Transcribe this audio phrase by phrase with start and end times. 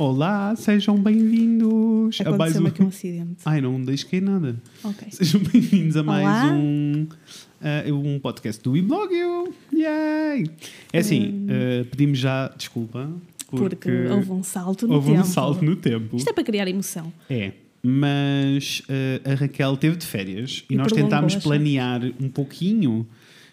[0.00, 2.68] Olá, sejam bem-vindos a mais um.
[2.68, 3.40] aqui um acidente.
[3.44, 4.54] Ai, não deixe cair nada.
[4.84, 5.08] Ok.
[5.10, 6.52] Sejam bem-vindos a mais Olá.
[6.52, 7.08] um,
[7.60, 9.52] ah, um podcast do Iblogio.
[9.74, 10.48] Yay!
[10.92, 13.10] É assim, ah, pedimos já desculpa
[13.50, 15.20] porque, Porque houve um salto no houve tempo.
[15.20, 16.16] um salto no tempo.
[16.16, 17.12] Isto é para criar emoção.
[17.28, 17.50] É,
[17.82, 23.04] mas ah, a Raquel teve de férias e, E nós tentámos planear um pouquinho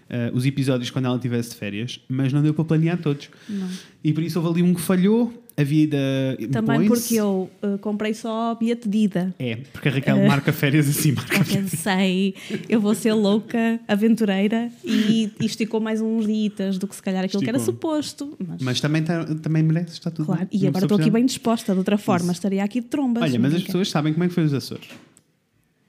[0.07, 3.32] ah, os episódios quando ela estivesse de férias, mas não deu para planear todos.
[3.50, 3.68] Não.
[4.04, 5.41] E por isso houve ali um que falhou.
[5.58, 5.98] A vida.
[6.52, 7.02] Também impõe-se.
[7.02, 9.34] porque eu uh, comprei só bilhete de ida.
[9.40, 10.27] É, porque a Raquel Eh.
[10.27, 11.72] marca férias assim, marca Eu férias.
[11.72, 12.36] pensei,
[12.68, 17.23] eu vou ser louca, aventureira e e esticou mais uns dias do que se calhar
[17.23, 17.73] aquilo que era Esticou.
[17.96, 18.36] suposto.
[18.46, 21.72] Mas, Mas também, tá- também merece, está tudo claro, e agora estou aqui bem disposta,
[21.72, 23.24] de outra forma, estaria aqui de trombas.
[23.24, 24.90] Olha, mas as pessoas sabem como é que foi os Açores.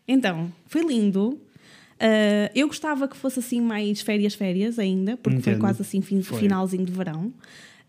[0.07, 1.31] Então, foi lindo.
[1.99, 5.61] Uh, eu gostava que fosse assim mais férias, férias ainda, porque foi Entendo.
[5.63, 6.39] quase assim fin- Foi.
[6.39, 7.33] finalzinho de verão.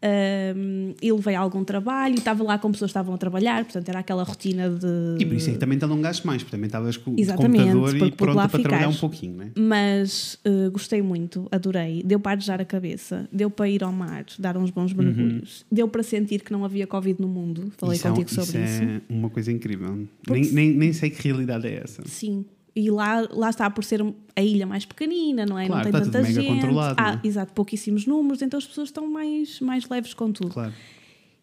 [0.04, 4.00] Um, e levei algum trabalho, estava lá com pessoas que estavam a trabalhar, portanto era
[4.00, 5.18] aquela rotina de.
[5.20, 7.72] E por isso é que também te alongaste mais, porque também estavas com o Exatamente,
[7.72, 9.52] computador e pronta para trabalhar um pouquinho, né?
[9.58, 12.04] Mas uh, gostei muito, adorei.
[12.04, 15.88] Deu para arejar a cabeça, deu para ir ao mar, dar uns bons mergulhos, deu
[15.88, 17.72] para sentir que não havia Covid no mundo.
[17.78, 17.98] Falei Uhum.
[17.98, 18.84] Isso é contigo sobre isso.
[18.84, 20.08] é uma coisa incrível.
[20.24, 22.04] Porque Nem, nem, nem sei que realidade é essa.
[22.06, 22.46] Sim.
[22.78, 25.66] E lá, lá está por ser a ilha mais pequenina, não é?
[25.66, 26.48] Claro, não tem tanta mega gente.
[26.48, 27.28] controlado, Ah, não é?
[27.28, 30.52] exato, pouquíssimos números, então as pessoas estão mais, mais leves com tudo.
[30.52, 30.72] Claro.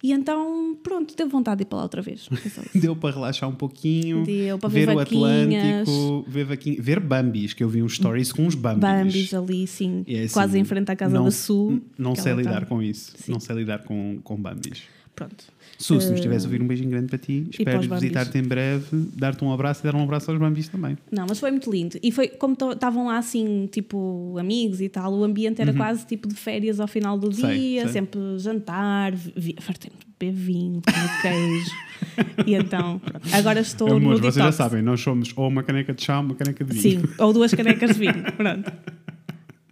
[0.00, 2.28] E então, pronto, teve vontade de ir para lá outra vez.
[2.72, 4.98] Deu para relaxar um pouquinho, Deu para ver ver o.
[5.00, 8.80] Atlântico, ver, vaquinha, ver Bambis, que eu vi uns stories com uns Bambis.
[8.80, 11.80] Bambis ali, sim, é assim, quase em frente à casa não, da Sul.
[11.98, 13.12] Não sei lidar tá- com isso.
[13.16, 13.32] Sim.
[13.32, 14.82] Não sei lidar com, com Bambis.
[15.14, 15.44] Pronto.
[15.78, 18.42] Su, se nos Eh, estivesse a ouvir um beijinho grande para ti, espero visitar-te em
[18.42, 18.84] breve,
[19.16, 20.96] dar-te um abraço e dar um abraço aos Bambis também.
[21.10, 21.98] Não, mas foi muito lindo.
[22.02, 26.26] E foi como estavam lá assim, tipo, amigos e tal, o ambiente era quase tipo
[26.28, 27.32] de férias ao final do Uhum.
[27.32, 27.92] Sei, dia, sei.
[27.92, 29.32] sempre jantar, de
[30.18, 31.70] beber vinho, comer queijo.
[32.46, 33.28] e então, pronto.
[33.34, 34.56] agora estou Amor, no vocês detox.
[34.56, 37.00] já sabem, nós somos ou uma caneca de chá ou uma caneca de vinho.
[37.02, 38.22] Sim, ou duas canecas de vinho.
[38.36, 38.72] Pronto.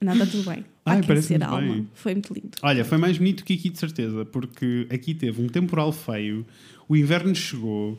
[0.00, 0.64] Não, está tudo bem.
[0.84, 1.60] Ai, muito alma.
[1.60, 1.88] bem.
[1.94, 2.50] Foi muito lindo.
[2.62, 6.44] Olha, foi mais bonito que aqui de certeza, porque aqui teve um temporal feio,
[6.88, 7.98] o inverno chegou,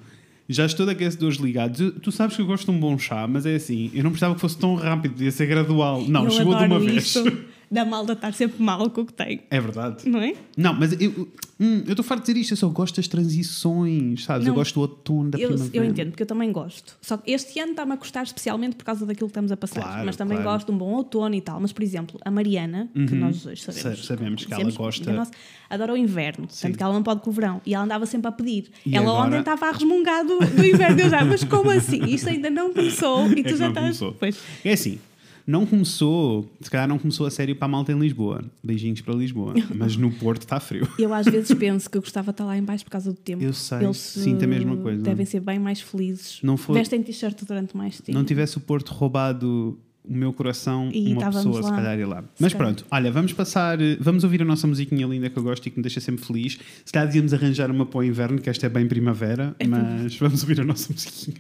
[0.49, 1.79] já estou de aquecedores ligados.
[1.79, 4.11] Eu- tu sabes que eu gosto de um bom chá, mas é assim, eu não
[4.11, 6.03] precisava que fosse tão rápido, devia ser gradual.
[6.07, 7.13] Não, eu chegou de uma vez.
[7.73, 9.41] da malda estar sempre mal com o que tem.
[9.49, 10.07] É verdade.
[10.09, 10.35] Não é?
[10.55, 11.27] Não, mas eu
[11.59, 14.45] hum, eu estou farto de dizer isto, eu só gosto das transições, sabes?
[14.47, 15.77] eu Não, gosto do outono, da Eu, primavera.
[15.77, 16.95] eu entendo, porque eu também gosto.
[17.01, 19.81] Só que este ano está-me a custar especialmente por causa daquilo que estamos a passar.
[19.81, 20.49] Claro, mas também claro.
[20.49, 20.55] Uhum.
[20.55, 21.59] gosto de um bom outono e tal.
[21.59, 25.13] Mas, por exemplo, a Mariana, que nós dois sabemos, Sa- sabemos que ela conhecemos, gosta-
[25.13, 25.31] nossa,
[25.69, 26.47] adora o inverno.
[26.47, 27.61] Tanto que ela não pode com o verão.
[27.65, 28.69] E ela andava sempre a pedir.
[28.85, 29.27] E ela agora?
[29.27, 30.99] ontem estava a resmungar do, do inverno.
[30.99, 32.03] Eu já, mas como assim?
[32.05, 33.75] Isto ainda não começou e É tu que já não estás.
[33.99, 34.13] começou.
[34.19, 34.37] Pois.
[34.63, 34.99] É assim,
[35.45, 38.43] não começou, se calhar não começou a sério para a malta em Lisboa.
[38.63, 39.53] Beijinhos para Lisboa.
[39.75, 40.87] Mas no Porto está frio.
[40.97, 43.17] Eu às vezes penso que eu gostava de estar lá em baixo por causa do
[43.17, 43.43] tempo.
[43.43, 45.01] Eu sei, Eles sinto a mesma coisa.
[45.01, 46.39] Devem ser bem mais felizes.
[46.43, 48.17] Não for- Vestem t-shirt durante mais tempo.
[48.17, 51.75] não tivesse o Porto roubado o meu coração, E uma pessoa se lá.
[51.77, 52.21] calhar ia lá.
[52.21, 52.73] Se Mas calhar.
[52.75, 55.77] pronto, olha, vamos passar, vamos ouvir a nossa musiquinha linda que eu gosto e que
[55.77, 56.59] me deixa sempre feliz.
[56.83, 60.17] Se calhar devíamos arranjar uma para o inverno, que esta é bem primavera, É mas
[60.17, 61.37] vamos ouvir a nossa musiquinha.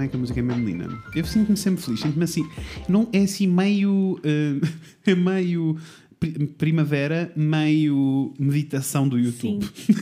[0.00, 0.88] Não é que a música é mesmo linda.
[1.14, 2.48] Eu sinto-me sempre feliz, sinto-me assim.
[2.88, 4.18] Não, é assim meio.
[4.24, 4.60] eh,
[5.10, 5.76] é meio
[6.18, 9.64] pri- primavera, meio meditação do YouTube.
[9.64, 9.94] Sim.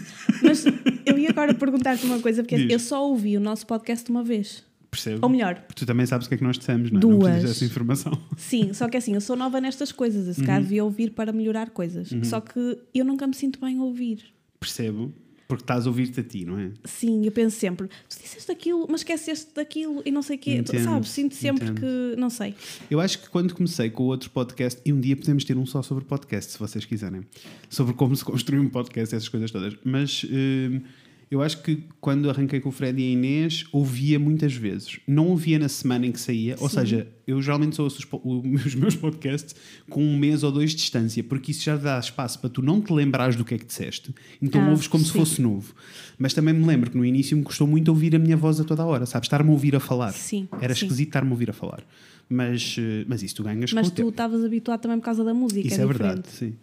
[0.42, 0.64] Mas
[1.04, 2.70] eu ia agora perguntar-te uma coisa, porque Diz.
[2.72, 4.62] eu só ouvi o nosso podcast uma vez.
[4.91, 5.19] Percebo?
[5.22, 7.03] Ou melhor, Porque tu também sabes o que é que nós dissemos, não é?
[7.03, 7.30] Não Duas.
[7.32, 8.12] precisas dessa informação.
[8.38, 10.26] sim, só que assim, eu sou nova nestas coisas.
[10.28, 10.60] Eu se Uhum.
[10.62, 12.09] devia ouvir para melhorar coisas.
[12.22, 14.20] Só que eu nunca me sinto bem a ouvir.
[14.59, 15.12] Percebo?
[15.48, 16.70] Porque estás a ouvir-te a ti, não é?
[16.84, 20.56] Sim, eu penso sempre, tu disseste aquilo, mas esqueceste daquilo e não sei o quê.
[20.56, 21.09] Entendo, Sabes?
[21.09, 21.81] Sinto sempre entendo.
[21.81, 22.20] que.
[22.20, 22.54] Não sei.
[22.91, 25.64] Eu acho que quando comecei com o outro podcast, e um dia podemos ter um
[25.64, 27.22] só sobre podcast, se vocês quiserem,
[27.70, 29.75] sobre como se construi um podcast, essas coisas todas.
[29.82, 30.82] Mas hum,
[31.31, 34.98] eu acho que quando arranquei com o Fred e a Inês, ouvia muitas vezes.
[35.07, 36.77] Não ouvia na semana em que saía, ou Sim.
[36.80, 39.54] seja, eu geralmente ouço os, os meus podcasts
[39.91, 42.80] com um mês ou dois de distância, porque isso já dá espaço para tu não
[42.80, 44.15] te lembrares do que é que disseste.
[44.41, 45.19] Então Ah, ouves como se sim.
[45.19, 45.75] fosse novo.
[46.19, 48.65] Mas também me lembro que no início me custou muito ouvir a minha voz a
[48.65, 49.27] toda a hora, sabes?
[49.27, 50.13] Estar-me a ouvir a falar.
[50.13, 50.84] Sim, Era sim.
[50.86, 51.84] esquisito estar-me a ouvir a falar.
[52.30, 55.33] Mas, eh, mas isso tu ganhas Mas com tu estavas habituado também por causa da
[55.33, 55.66] música.
[55.66, 56.54] Isso é, verdade, diferente.
[56.54, 56.59] sim.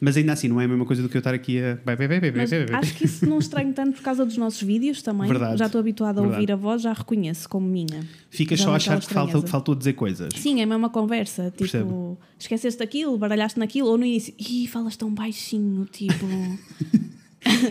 [0.00, 1.78] Mas ainda assim, não é a mesma coisa do que eu estar aqui a.
[1.84, 5.28] Mas acho que isso não estranho tanto por causa dos nossos vídeos também.
[5.28, 5.56] Verdade.
[5.56, 6.40] Já estou habituada a Verdade.
[6.40, 8.04] ouvir a voz, já a reconheço como minha.
[8.28, 10.32] Ficas só a achar que falta, faltou dizer coisas.
[10.34, 11.44] Sim, é a mesma conversa.
[11.44, 12.18] Tipo, Percebo.
[12.36, 16.26] esqueceste daquilo, baralhaste naquilo, ou no início, ih, falas tão baixinho, tipo.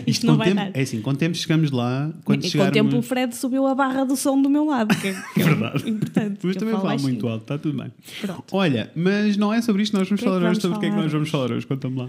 [0.06, 0.70] Isto não vai tempo, dar.
[0.74, 2.10] É assim, com tempo chegamos lá.
[2.24, 2.76] Quando E chegarmos...
[2.76, 5.42] com tempo o Fred subiu a barra do som do meu lado, que é, que
[5.42, 5.88] é Verdade.
[5.88, 6.38] importante.
[6.42, 7.02] Mas também baixinho.
[7.02, 7.92] muito alto, está tudo bem.
[8.20, 8.44] Pronto.
[8.52, 10.44] Olha, mas não é sobre isto que nós vamos é que falar hoje.
[10.44, 11.66] vamos Sobre o que é que nós vamos falar hoje?
[11.66, 12.08] Conta-me lá.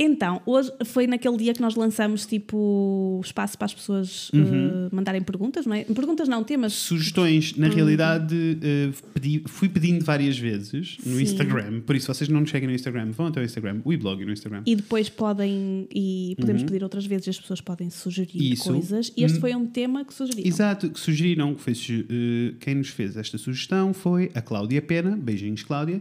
[0.00, 4.42] Então, hoje foi naquele dia que nós lançamos tipo espaço para as pessoas Uhum.
[4.86, 5.82] eh, mandarem perguntas, não é?
[5.82, 6.72] Perguntas não, temas.
[6.72, 7.62] Sugestões, Uhum.
[7.62, 11.22] na realidade, eh, pedi- fui pedindo várias vezes no Sim.
[11.24, 11.80] Instagram.
[11.80, 14.32] Por isso, vocês não nos seguem no Instagram, vão até o Instagram, o e-blog no
[14.32, 14.62] Instagram.
[14.66, 18.52] E depois podem, e podemos pedir outras vezes e as pessoas podem sugerir Uhum.
[18.52, 18.72] Isso.
[18.72, 19.12] coisas.
[19.16, 19.40] E este Hum.
[19.40, 20.48] foi um tema que sugeriram.
[20.48, 25.16] Exato, que sugeriram, que foi, eh, quem nos fez esta sugestão foi a Cláudia Pena,
[25.16, 26.00] beijinhos Cláudia,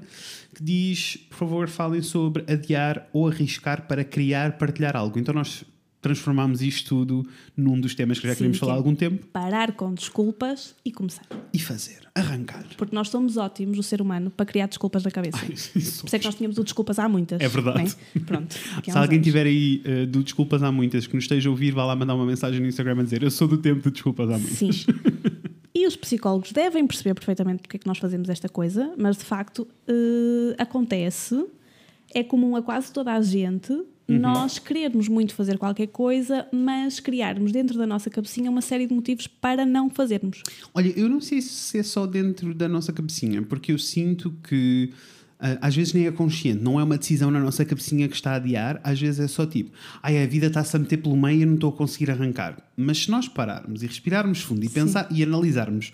[0.57, 5.19] que diz, por favor, falem sobre adiar ou arriscar para criar, partilhar algo.
[5.19, 5.63] Então nós
[6.01, 9.25] transformámos isto tudo num dos temas que já Sim, queríamos falar há é- algum tempo.
[9.27, 11.25] Parar com desculpas e começar.
[11.54, 12.65] E fazer, arrancar.
[12.77, 15.38] Porque nós somos ótimos, o ser humano, para criar desculpas na cabeça.
[15.38, 17.42] Por isso é que nós tínhamos o desculpas há muitas.
[17.42, 17.95] É verdade.
[18.15, 18.19] é?
[18.19, 18.56] Pronto.
[18.77, 19.25] há Se alguém anos.
[19.27, 22.15] tiver aí eh, do Desculpas Há Muitas que nos esteja a ouvir, vá lá mandar
[22.15, 24.57] uma mensagem no Instagram a dizer eu sou do tempo do Desculpas Há Muitas.
[24.57, 24.69] Sim.
[25.77, 29.24] E os psicólogos devem perceber perfeitamente porque é que nós fazemos esta coisa, mas de
[29.24, 31.45] facto eh, acontece,
[32.15, 33.71] é comum a quase toda a gente
[34.09, 34.19] Uhum.
[34.19, 38.94] nós querermos muito fazer qualquer coisa, mas criarmos dentro da nossa cabecinha uma série de
[38.94, 40.44] motivos para não fazermos.
[40.74, 44.94] Olha, eu não sei se é só dentro da nossa cabecinha, porque eu sinto que
[45.39, 48.35] às vezes nem é consciente, não é uma decisão na nossa cabecinha que está a
[48.35, 51.41] adiar, às vezes é só tipo, ai, a vida está-se a meter pelo meio e
[51.41, 52.57] eu não estou a conseguir arrancar.
[52.75, 55.91] Mas se nós pararmos e respirarmos fundo e pensar e analisarmos,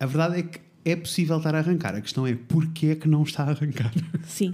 [0.00, 1.94] a verdade é que é possível estar a arrancar.
[1.94, 3.92] A questão é porquê é que não está a arrancar.
[4.24, 4.52] Sim.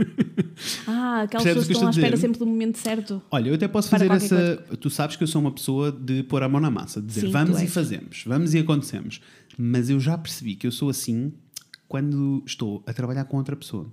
[0.86, 3.22] Ah, aquelas pessoas que estão à espera sempre do momento certo.
[3.30, 4.56] Olha, eu até posso fazer essa.
[4.80, 7.20] Tu sabes que eu sou uma pessoa de pôr a mão na massa, de dizer
[7.22, 9.20] Sim, vamos e fazemos, vamos e acontecemos.
[9.56, 11.32] Mas eu já percebi que eu sou assim
[11.94, 13.86] quando estou a trabalhar com outra pessoa.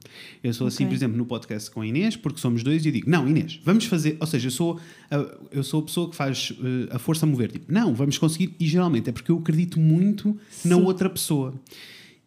[0.44, 0.88] Eu sou assim, Ok.
[0.88, 3.60] por exemplo, no podcast com a Inês, porque somos dois e eu digo: Não, Inês,
[3.64, 4.18] vamos fazer.
[4.20, 4.80] Ou seja, eu sou
[5.12, 5.16] a,
[5.52, 7.52] eu sou a pessoa que faz eh, a força mover.
[7.52, 8.56] Tipo, não, vamos conseguir.
[8.60, 10.82] E geralmente é porque eu acredito muito na Sim.
[10.82, 11.54] outra pessoa.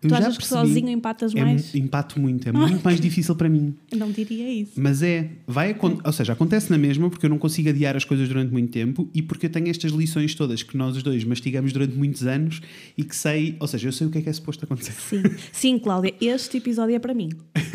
[0.05, 1.73] Eu Tu já achas que sozinho empatas é, mais?
[1.73, 3.75] mu- Empato muito, é muito mais difícil para mim.
[3.91, 4.73] Eu não diria isso.
[4.77, 5.75] Mas é, vai
[6.05, 9.09] ou seja, acontece na mesma porque eu não consigo adiar as coisas durante muito tempo
[9.15, 12.61] e porque eu tenho estas lições todas que nós os dois mastigamos durante muitos anos
[12.97, 14.93] e que sei, ou seja, eu sei o que é que é suposto acontecer.
[14.93, 15.23] Sim,
[15.53, 17.31] sim, Cláudia, este episódio é para mim.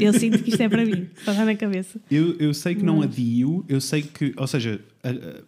[0.00, 1.98] Eu sinto que isto é para mim, dar na cabeça.
[2.10, 4.78] Eu, eu sei que não adio, eu sei que, ou seja,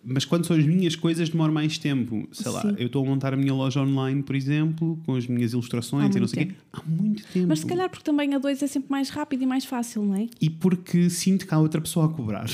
[0.05, 2.29] mas quando são as minhas coisas demora mais tempo.
[2.33, 2.75] Sei lá, Sim.
[2.79, 6.21] eu estou a montar a minha loja online, por exemplo, com as minhas ilustrações e
[6.21, 6.55] não sei o quê.
[6.73, 7.49] Há muito tempo.
[7.49, 10.15] Mas se calhar porque também a dois é sempre mais rápido e mais fácil, não
[10.15, 10.29] é?
[10.41, 12.49] E porque sinto que há outra pessoa a cobrar.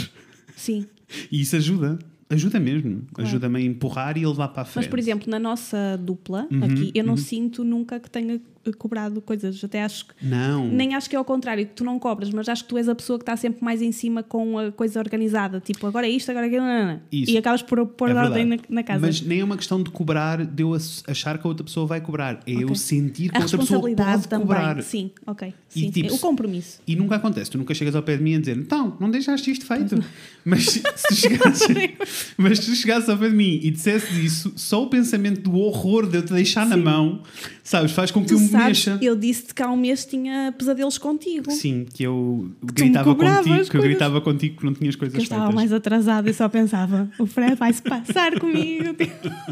[0.56, 0.87] Sim.
[1.31, 1.99] E isso ajuda.
[2.31, 3.03] Ajuda mesmo.
[3.19, 4.85] Ajuda-me a empurrar e a levar para a frente.
[4.85, 8.41] Mas, por exemplo, na nossa dupla, Uhum, aqui, eu não sinto nunca que tenha
[8.72, 9.62] cobrado coisas.
[9.62, 10.14] Até acho que.
[10.22, 10.66] Não.
[10.69, 12.88] Nem acho que é ao contrário, que tu não cobras, mas acho que tu és
[12.88, 15.61] a pessoa que está sempre mais em cima com a coisa organizada.
[15.61, 16.64] Tipo, agora é isto, agora é aquilo.
[16.64, 17.00] não, não, não.
[17.12, 17.31] Isso.
[17.32, 19.00] E acabas por pôr É ordem na, na casa.
[19.06, 20.72] Mas nem é uma questão de cobrar, de eu
[21.06, 22.40] achar que a outra pessoa vai cobrar.
[22.46, 22.76] É eu Ok.
[22.76, 24.46] sentir que a outra pessoa pode também.
[24.46, 24.82] cobrar.
[24.82, 25.52] Sim, ok.
[25.75, 25.90] E, Sim.
[25.90, 26.81] tipo, o compromisso.
[26.87, 27.50] E nunca acontece.
[27.50, 30.02] Tu nunca chegas ao pé de mim a dizer então, não deixaste isto feito.
[30.44, 30.64] Mas
[30.96, 31.67] se chegasses,
[32.38, 36.06] mas se chegasses ao pé de mim e dissesses isso, só o pensamento do horror
[36.08, 37.22] de eu te deixar na mão,
[37.62, 38.99] sabes, faz com que Tu eu me sabes, mexa.
[39.05, 41.51] eu disse-te que há um mês tinha pesadelos contigo.
[41.51, 45.15] Sim, que eu tu me gritava contigo, que eu gritava contigo que não tinhas coisas
[45.15, 45.55] Que eu estava feitas.
[45.55, 48.95] mais atrasada e só pensava, o Fred vai-se passar comigo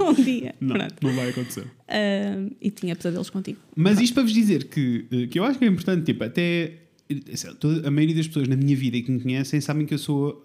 [0.01, 0.55] um dia.
[0.61, 0.95] Não, Pronto.
[1.03, 1.65] não vai acontecer.
[1.89, 3.59] Ah, e tinha pesadelos contigo.
[3.77, 6.73] Mas isto para vos dizer que, eh, que eu acho que é importante, tipo, até
[7.11, 9.99] eh, a maioria das pessoas na minha vida e que me conhecem sabem que eu
[9.99, 10.45] sou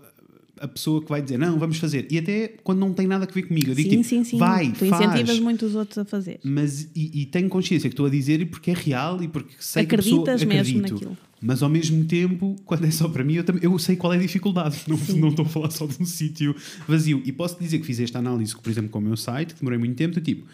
[0.60, 2.08] a pessoa que vai dizer não, vamos fazer.
[2.10, 4.38] E até quando não tem nada a ver comigo, eu digo sim, tipo, sim, sim.
[4.38, 5.06] vai, tu faz.
[5.06, 6.40] incentivas muito os outros a fazer.
[6.44, 9.86] Mas e, e tenho consciência que estou a dizer porque é real e porque sei
[9.86, 10.94] que a Acreditas pessoa, mesmo acredito.
[10.94, 11.18] naquilo.
[11.40, 14.18] Mas ao mesmo tempo, quando é só para mim, eu, também, eu sei qual é
[14.18, 14.82] a dificuldade.
[14.88, 15.20] Não, Sim.
[15.20, 16.56] não estou a falar só de um sítio
[16.88, 17.22] vazio.
[17.26, 19.78] E posso dizer que fiz esta análise, por exemplo, com o meu site, que demorei
[19.78, 20.48] muito tempo, do tipo,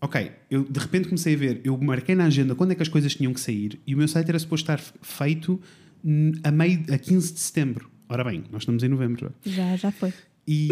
[0.00, 2.88] ok, eu de repente comecei a ver, eu marquei na agenda quando é que as
[2.88, 5.60] coisas tinham que sair e o meu site era suposto estar feito
[6.04, 7.90] hum, a, meio, a 15 de setembro.
[8.08, 9.32] Ora bem, nós estamos em novembro.
[9.44, 10.12] Já, já foi.
[10.48, 10.68] E,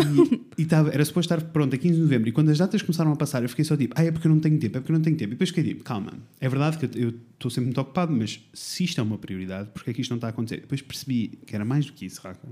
[0.56, 2.28] e tava, era suposto estar pronto a 15 de novembro.
[2.28, 4.30] E quando as datas começaram a passar, eu fiquei só tipo, ah, é porque eu
[4.32, 5.30] não tenho tempo, é porque eu não tenho tempo.
[5.30, 8.84] E depois fiquei tipo, calma, é verdade que eu estou sempre muito ocupado, mas se
[8.84, 10.60] isto é uma prioridade, porque é que isto não está a acontecer?
[10.60, 12.48] Depois percebi que era mais do que isso, Raca.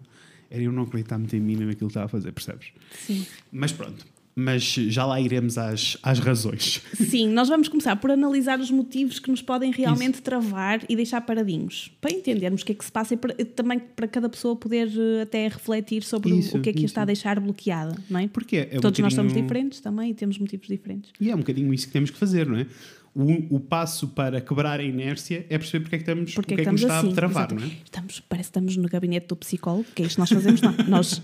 [0.50, 2.72] Era eu não acreditar muito em mim naquilo que estava a fazer, percebes?
[2.98, 3.24] Sim.
[3.50, 4.04] Mas pronto.
[4.34, 6.80] Mas já lá iremos às, às razões.
[6.94, 11.20] Sim, nós vamos começar por analisar os motivos que nos podem realmente travar e deixar
[11.20, 14.56] paradinhos, para entendermos o que é que se passa e para- também para cada pessoa
[14.56, 16.86] poder eh, até refletir sobre o- Isso, o que é que isso.
[16.86, 18.26] está a deixar bloqueada, não é?
[18.28, 21.10] Porque é, um Todos nós somos bocadinho- diferentes também e temos motivos diferentes.
[21.20, 22.66] E é um bocadinho isso que temos que fazer, não é?
[23.14, 26.57] O, o passo para quebrar a inércia é perceber porque é que estamos, Porque o
[26.57, 27.12] que é é que que nos estamos está assim?
[27.12, 27.54] a travar, Exato.
[27.57, 27.76] não é?
[27.85, 30.73] Estamos, parece que estamos no gabinete do psicólogo, que é isto que nós fazemos, não.
[30.88, 31.23] Nós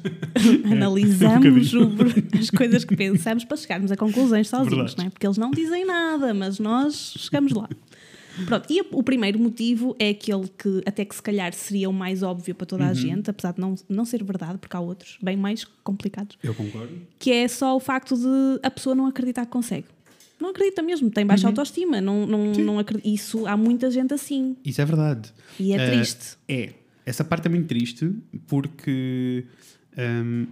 [0.71, 4.95] analisamos Um o- as coisas que pensamos para chegarmos a conclusões sozinhos, Verdade.
[4.99, 5.11] não é?
[5.11, 7.69] Porque eles não dizem nada, mas nós chegamos lá.
[8.47, 12.23] Pronto, e o primeiro motivo é aquele que até que se calhar seria o mais
[12.23, 15.37] óbvio para toda a gente, apesar de não, não ser verdade, porque há outros bem
[15.37, 16.93] mais complicados, Eu concordo.
[17.19, 19.87] que é só o facto de a pessoa não acreditar que consegue.
[20.41, 23.09] Não acredita mesmo, tem baixa autoestima, não, não, não acredita.
[23.09, 24.57] Isso há muita gente assim.
[24.65, 25.33] Isso é verdade.
[25.59, 26.37] E é Eh, triste.
[26.49, 26.71] É.
[27.05, 28.11] Essa parte é muito triste
[28.47, 29.45] porque
[29.97, 30.47] hum,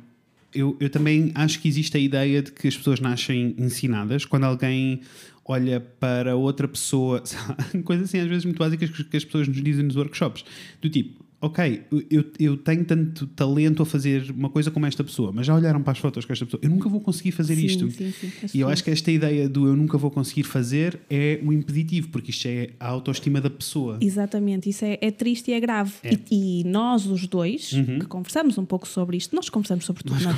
[0.54, 4.44] eu, eu também acho que existe a ideia de que as pessoas nascem ensinadas quando
[4.44, 5.00] alguém
[5.44, 7.22] olha para outra pessoa,
[7.84, 10.44] coisas assim às vezes muito básicas que as pessoas nos dizem nos workshops,
[10.80, 15.32] do tipo, ok, eu, eu tenho tanto talento a fazer uma coisa como esta pessoa,
[15.32, 17.66] mas já olharam para as fotos com esta pessoa, eu nunca vou conseguir fazer Sim,
[17.66, 17.90] isto.
[17.90, 18.30] sim, sim.
[18.54, 22.08] E eu acho que esta ideia do eu nunca vou conseguir fazer é o impeditivo,
[22.08, 23.98] porque isto é a autoestima da pessoa.
[24.00, 25.92] Exatamente, isso é, é triste e é grave.
[26.02, 26.12] É.
[26.12, 26.18] Uhum.
[26.30, 30.20] E, e nós, os dois, que conversamos um pouco sobre isto, nós conversamos sobre tudo,
[30.22, 30.32] não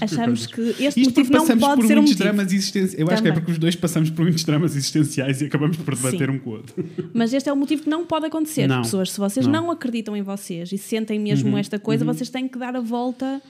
[0.00, 2.18] achamos que este Isto motivo não pode ser um motivo.
[2.18, 2.52] dramas.
[2.52, 3.32] Eu acho que é Também.
[3.34, 6.34] porque os dois passamos por muitos dramas existenciais e acabamos por debater Sim.
[6.36, 6.84] um com o outro.
[7.14, 8.66] Mas este é o motivo que não pode acontecer.
[8.66, 8.82] Não.
[8.82, 9.52] Pessoas, se vocês Não.
[9.62, 9.70] não.
[9.70, 13.40] acreditam em vocês e sentem mesmo esta coisa, vocês têm que dar a volta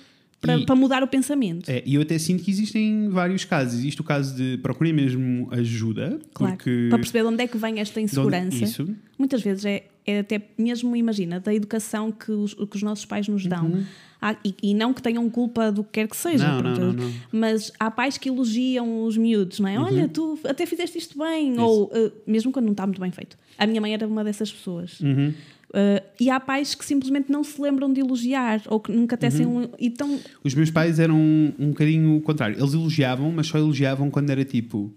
[0.41, 1.69] para, E- para mudar o pensamento.
[1.69, 3.75] É, e eu até sinto que existem vários casos.
[3.81, 7.57] Existe o caso de procurem mesmo ajuda, Claro, porque para perceber de onde é que
[7.59, 8.63] vem esta insegurança.
[8.65, 8.89] Isso.
[9.19, 13.27] Muitas vezes é, é até mesmo, imagina, da educação que os, que os nossos pais
[13.29, 13.85] nos dão.
[14.21, 16.63] Há- e, e não que tenham culpa do que quer que seja, Uhum.
[16.63, 17.13] Não, não, não, não.
[17.31, 19.79] mas há pais que elogiam os miúdos, não é?
[19.79, 23.39] Olha, tu até fizeste isto bem, ou eh, mesmo quando não está muito bem feito.
[23.57, 24.99] A minha mãe era uma dessas pessoas.
[25.01, 25.33] Uhum.
[25.73, 29.47] Eh, e há pais que simplesmente não se lembram de elogiar, ou que nunca tecem
[29.47, 29.63] Uhum.
[29.65, 29.69] um.
[29.79, 32.59] E tão, os meus pais eram um, um bocadinho o contrário.
[32.59, 34.93] Eles elogiavam, mas só elogiavam quando era tipo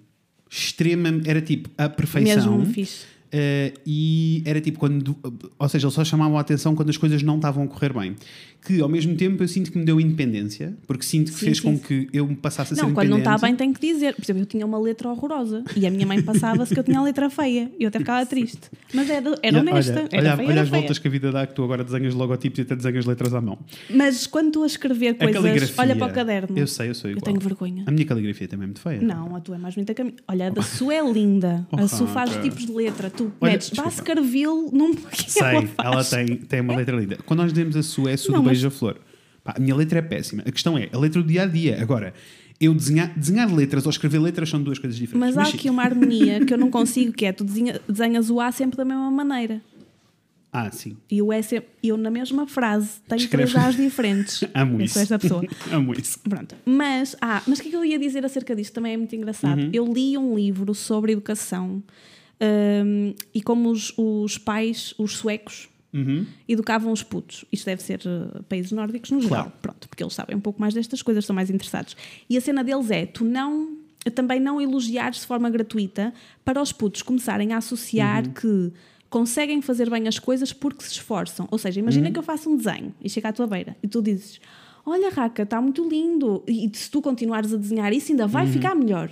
[0.50, 2.58] extrema, era tipo a perfeição.
[2.58, 3.06] mesmo fixe.
[3.32, 5.16] Eh, e era tipo quando,
[5.58, 8.16] ou seja, eles só chamavam a atenção quando as coisas não estavam a correr bem.
[8.66, 11.58] Que ao mesmo tempo eu sinto que me deu independência, porque sinto que Sim, fez
[11.58, 11.80] sim, com sim.
[11.80, 13.36] que eu me passasse a ser Não, quando não independente.
[13.36, 14.14] está bem tem que dizer.
[14.16, 17.00] Por exemplo, eu tinha uma letra horrorosa e a minha mãe passava-se que eu tinha
[17.00, 18.60] a letra feia e eu até ficava triste.
[18.94, 19.92] Mas era, era honesta.
[20.02, 20.80] Olha, era olha, feia, olha era as feia.
[20.82, 23.42] voltas que a vida dá, que tu agora desenhas logotipos e até desenhas letras à
[23.42, 23.58] mão.
[23.90, 25.76] Mas quando tu a escrever A coisas, caligrafia.
[25.80, 26.58] olha para o caderno.
[26.58, 27.26] Eu sei, eu sou Eu igual.
[27.26, 27.84] tenho vergonha.
[27.88, 29.02] A minha caligrafia também é muito feia.
[29.02, 30.16] Não, a tua é mais bonita que a minha.
[30.28, 31.68] Olha, a da sua é linda.
[31.72, 33.10] Oh, a sua faz tipos de letra.
[33.10, 33.72] Tu Olha, metes.
[33.72, 34.94] Baskerville num.
[35.28, 37.18] Sei, ela ela tem, tem uma letra linda.
[37.26, 38.98] Quando nós dizemos a sua, é a sua Não, beija-flor.
[39.44, 40.44] A minha letra é péssima.
[40.46, 41.82] A questão é, a letra do dia a dia.
[41.82, 42.14] Agora,
[42.60, 45.36] eu desenhar, desenhar letras ou escrever letras são duas coisas diferentes.
[45.36, 45.58] Mas há sim.
[45.58, 48.78] aqui uma harmonia que eu não consigo, que é tu desenha- desenhas o A sempre
[48.78, 49.62] da mesma maneira.
[50.54, 50.98] Ah, sim.
[51.10, 51.70] E o E sempre.
[51.82, 53.52] Eu, na mesma frase, tenho Escreve.
[53.52, 54.44] três A's diferentes.
[54.54, 54.94] Amo eu isso.
[54.96, 55.44] sou esta pessoa.
[55.72, 56.20] Amo isso.
[56.20, 56.56] Pronto.
[56.66, 58.74] Mas, ah, mas o que é que eu ia dizer acerca disto?
[58.74, 59.60] Também é muito engraçado.
[59.60, 59.70] Uhum.
[59.72, 61.82] Eu li um livro sobre educação
[62.86, 66.26] hum, e como os, os pais, os suecos, Uhum.
[66.48, 67.44] educavam os putos.
[67.52, 69.44] Isto deve ser uh, países nórdicos no geral.
[69.44, 69.54] Claro.
[69.62, 71.96] Pronto, porque eles sabem um pouco mais destas coisas, estão mais interessados.
[72.30, 73.78] E a cena deles é: tu não.
[74.16, 76.12] Também não elogiares de forma gratuita
[76.44, 78.34] para os putos começarem a associar Uhum.
[78.34, 78.74] que
[79.12, 81.48] conseguem fazer bem as coisas porque se esforçam.
[81.52, 82.14] Ou seja, imagina Uhum.
[82.14, 84.40] que eu faço um desenho e chego à tua beira e tu dizes:
[84.86, 86.42] Olha, Raca, está muito lindo.
[86.48, 89.12] E se tu continuares a desenhar isso, ainda vai ficar melhor.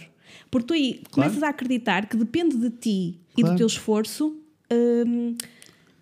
[0.49, 3.53] Porque tu aí começas a acreditar que depende de ti e Claro.
[3.53, 4.35] do teu esforço.
[4.71, 5.35] hum,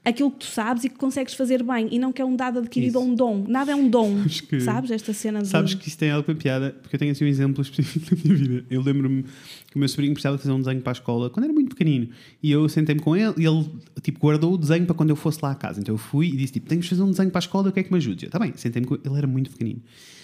[0.10, 2.60] aquilo que tu sabes e que consegues fazer bem e não que é um dado
[2.60, 3.46] adquirido ou um dom.
[3.48, 4.24] Nada é um dom.
[4.48, 4.92] Que- Sabes?
[4.92, 5.48] Esta cena de.
[5.48, 8.24] Sabes que isso tem algo para piada, porque eu tenho assim um exemplo específico da
[8.24, 8.66] minha vida.
[8.70, 11.54] Eu lembro-me que o meu sobrinho precisava fazer um desenho para a escola quando era
[11.54, 12.10] muito pequenino.
[12.42, 13.70] E eu sentei-me com ele e ele
[14.02, 15.80] tipo, guardou o desenho para quando eu fosse lá à casa.
[15.80, 17.72] Então eu fui e disse: tipo, Temos de fazer um desenho para a escola, o
[17.72, 18.26] que é que me ajude?
[18.28, 19.82] Está bem, sentei-me com ele, era muito pequenino.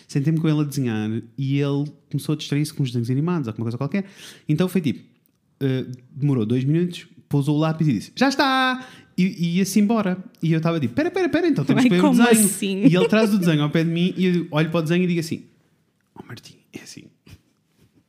[0.07, 3.51] Sentei-me com ele a desenhar e ele começou a distrair-se com os desenhos animados ou
[3.51, 4.05] alguma coisa qualquer.
[4.47, 4.99] Então foi tipo:
[5.63, 8.85] uh, demorou dois minutos, pousou o lápis e disse: Já está!
[9.17, 10.17] E, e ia-se embora.
[10.41, 12.29] E eu estava tipo: Pera, pera, pera, então temos Ai, que ver o desenho.
[12.45, 12.77] assim?
[12.85, 15.03] E ele traz o desenho ao pé de mim e eu olho para o desenho
[15.03, 15.43] e digo assim:
[16.15, 17.03] Oh Martim, é assim,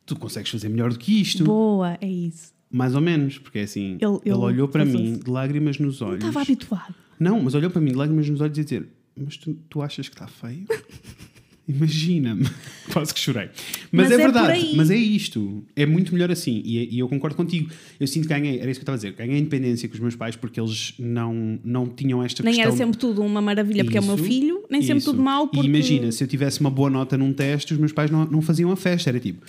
[0.06, 1.44] tu consegues fazer melhor do que isto.
[1.44, 2.52] Boa, é isso.
[2.70, 6.00] Mais ou menos, porque é assim, Ele- ele, ele olhou para mim de lágrimas nos
[6.00, 6.24] Não olhos.
[6.24, 6.94] estava habituado.
[7.20, 10.08] Não, mas olhou para mim de lágrimas nos olhos e dizer: Mas tu, tu achas
[10.08, 10.66] que está feio?
[11.66, 12.46] Imagina-me.
[12.92, 13.48] Quase que chorei.
[13.90, 15.64] Mas, Mas é, é verdade, mas é isto.
[15.74, 16.60] É muito melhor assim.
[16.64, 17.70] E, e eu concordo contigo.
[17.98, 19.94] Eu sinto que ganhei, era isso que eu estava a dizer, ganhei a independência com
[19.94, 22.68] os meus pais porque eles não, não tinham esta Nem questão.
[22.68, 25.10] era sempre tudo uma maravilha porque é o meu Isso, filho, nem sempre isso.
[25.10, 25.66] tudo mau porque.
[25.66, 28.42] E imagina, se eu tivesse uma boa nota num teste, os meus pais não, não
[28.42, 29.08] faziam a festa.
[29.08, 29.46] Era tipo,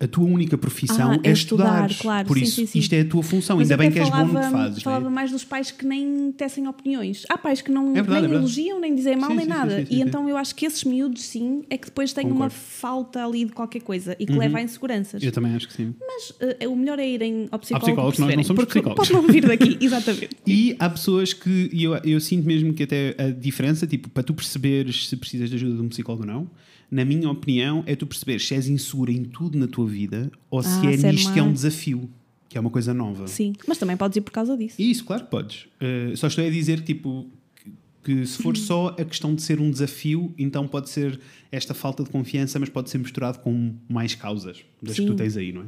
[0.00, 1.90] a tua única profissão Ah, é é estudar.
[2.00, 2.28] claro.
[2.28, 2.78] Por Sim, isso, sim, sim.
[2.78, 3.56] isto é a tua função.
[3.56, 4.78] Mas Ainda bem que és bom no que falava- fazes.
[4.78, 4.80] é?
[4.82, 7.24] Falava mais dos pais que nem tecem opiniões.
[7.28, 9.84] Há pais que não, É verdade, nem é elogiam, nem dizem mal, nem nada.
[9.90, 12.54] e então eu acho que esses miúdos, sim, é que depois têm uma Concordo.
[12.54, 15.22] falta ali de qualquer coisa e que leva a inseguranças.
[15.22, 15.92] Eu também acho que sim.
[16.00, 17.86] Mas eh, o melhor é irem ao psicólogo.
[17.86, 19.08] psicólogos, nós não somos psicólogos.
[19.08, 20.30] Pode não vir daqui, exatamente.
[20.46, 24.32] E há pessoas que, eu, eu sinto mesmo que até a diferença, tipo, para tu
[24.32, 26.50] perceberes se precisas de ajuda de um psicólogo ou não,
[26.90, 30.62] na minha opinião, é tu perceberes se és insegura em tudo na tua vida ou
[30.62, 32.08] se Ah, é se é nisto que é um mais- desafio,
[32.48, 33.26] que é uma coisa nova.
[33.26, 34.80] Sim, mas também podes ir por causa disso.
[34.80, 35.66] Isso, claro que podes.
[35.82, 37.26] Uh, só estou a dizer tipo,
[37.56, 37.72] que,
[38.20, 41.20] que se for só a questão de ser um desafio, então pode ser
[41.52, 45.08] esta falta de confiança, mas pode ser misturado com mais causas das que Sim.
[45.08, 45.66] tu tens aí, não é?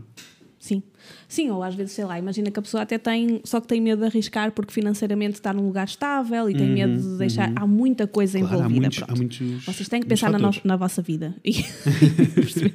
[0.61, 0.83] Sim.
[1.27, 3.81] Sim, ou às vezes, sei lá, imagina que a pessoa até tem, só que tem
[3.81, 7.51] medo de arriscar porque financeiramente está num lugar estável e tem medo de deixar.
[7.57, 8.81] Há muita coisa Uhum, Claro, há envolvida.
[8.83, 9.11] muitos, pronto.
[9.13, 9.65] há muitos.
[9.65, 11.35] Vocês têm que muitos pensar na, no- na vossa vida.
[11.43, 11.63] E-
[12.35, 12.75] Perceber?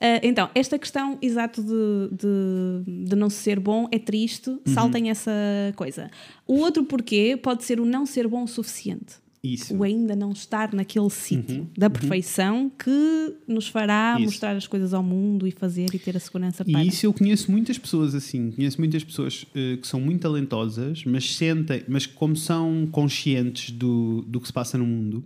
[0.00, 4.60] Ah, então, esta questão, exato, de, de, de não ser bom é triste, Uhum.
[4.66, 5.30] saltem essa
[5.74, 6.10] coisa.
[6.46, 9.14] O outro porquê pode ser o não ser bom o suficiente.
[9.54, 9.74] Isso.
[9.74, 9.80] Uhum.
[9.80, 14.26] O ainda não estar naquele sítio da perfeição que nos fará Isso.
[14.26, 16.84] mostrar as coisas ao mundo e fazer e ter a segurança para.
[16.84, 21.04] E isso eu conheço muitas pessoas assim, conheço muitas pessoas eh, que são muito talentosas,
[21.04, 25.24] mas sentem, mas como são conscientes do, do que se passa no mundo,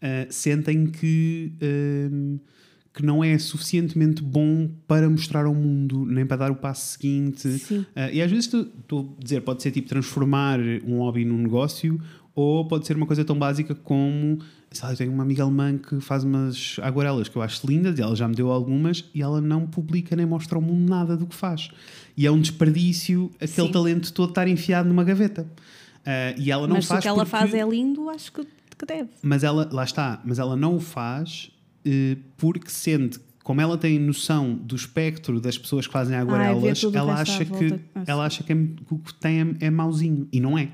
[0.00, 2.38] eh, sentem que, ehm,
[2.92, 7.62] que não é suficientemente bom para mostrar ao mundo, nem para dar o passo seguinte.
[7.94, 12.00] Eh, e às vezes estou a dizer, pode ser tipo transformar um hobby num negócio,
[12.40, 14.38] ou pode ser uma coisa tão básica como
[14.72, 17.98] sei lá, eu tenho uma amiga alemã que faz umas aguarelas que eu acho lindas,
[17.98, 21.16] e ela já me deu algumas, e ela não publica nem mostra ao mundo nada
[21.16, 21.70] do que faz.
[22.16, 23.72] E é um desperdício aquele Sim.
[23.72, 25.44] talento todo estar enfiado numa gaveta.
[26.06, 28.30] Ah, e ela não Mas se faz o que ela porque- faz é lindo, acho
[28.32, 28.46] que,
[28.78, 29.08] que deve.
[29.22, 31.50] mas ela, lá está, mas ela não o faz
[31.84, 36.94] eh, porque sente, como ela tem noção do espectro das pessoas que fazem aguarelas, tudo
[36.94, 37.80] o ela, resto à acha que.
[37.96, 40.28] Ah, ela acha que é- que o que tem é, é mauzinho.
[40.32, 40.68] E não é.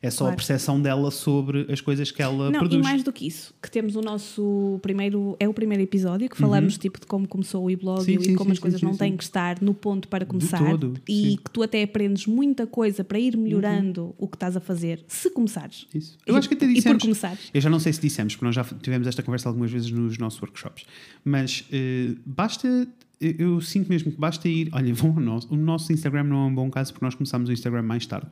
[0.00, 0.36] É só a Claro.
[0.36, 2.80] percepção dela sobre as coisas que ela Não, produz.
[2.80, 6.36] e mais do que isso, que temos o nosso primeiro, é o primeiro episódio que
[6.36, 8.04] falamos tipo de como começou o e-blog Uhum.
[8.04, 10.58] Sim, e sim, como sim, as coisas não têm que estar no ponto para começar
[10.58, 11.30] todo, e.
[11.30, 11.36] Uhum.
[11.38, 15.30] que tu até aprendes muita coisa para ir melhorando o que estás a fazer, se
[15.30, 15.86] começares.
[15.94, 16.16] Isso.
[16.26, 17.02] Eu E- acho que até e por dissemos.
[17.02, 17.50] começares.
[17.52, 20.16] Eu já não sei se dissemos, porque nós já tivemos esta conversa algumas vezes nos
[20.18, 20.84] nossos workshops.
[21.24, 22.86] Mas eh, basta.
[23.20, 24.68] Eu eu sinto mesmo que basta ir.
[24.72, 25.52] Olha, vão ao nosso.
[25.52, 28.28] O nosso Instagram não é um bom caso porque nós começámos o Instagram mais tarde.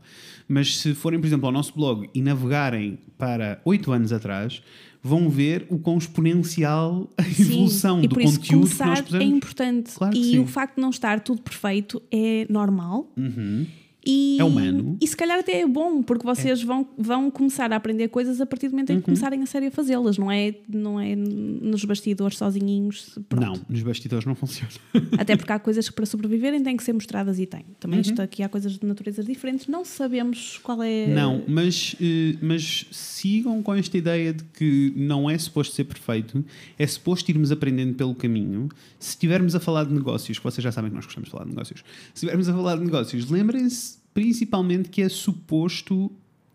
[0.49, 4.63] Mas se forem, por exemplo, ao nosso blog e navegarem para oito anos atrás,
[5.03, 9.27] vão ver o quão exponencial a evolução do conteúdo que nós é pusemos.
[9.27, 9.93] importante.
[9.95, 10.39] Claro que e sim.
[10.41, 13.13] o facto de não estar tudo perfeito é normal.
[14.07, 14.97] E, É humano.
[15.01, 18.47] E se calhar até é bom, porque vocês vão, vão começar a aprender coisas a
[18.47, 19.05] partir do momento em que Uhum.
[19.07, 23.19] começarem a sério a fazê-las, não é, não é nos bastidores sozinhinhos.
[23.29, 23.45] pronto.
[23.45, 24.71] Não, nos bastidores não funciona.
[25.19, 27.65] Até porque há coisas que para sobreviverem têm que ser mostradas e têm.
[27.81, 28.03] Também Uhum.
[28.07, 31.09] isto aqui há coisas de naturezas diferentes, não sabemos qual é.
[31.09, 36.45] Não, mas, eh, mas sigam com esta ideia de que não é suposto ser perfeito,
[36.79, 38.69] é suposto irmos aprendendo pelo caminho.
[39.01, 41.45] Se estivermos a falar de negócios, que vocês já sabem que nós gostamos de falar
[41.45, 46.11] de negócios, se estivermos a falar de negócios, lembrem-se principalmente que é suposto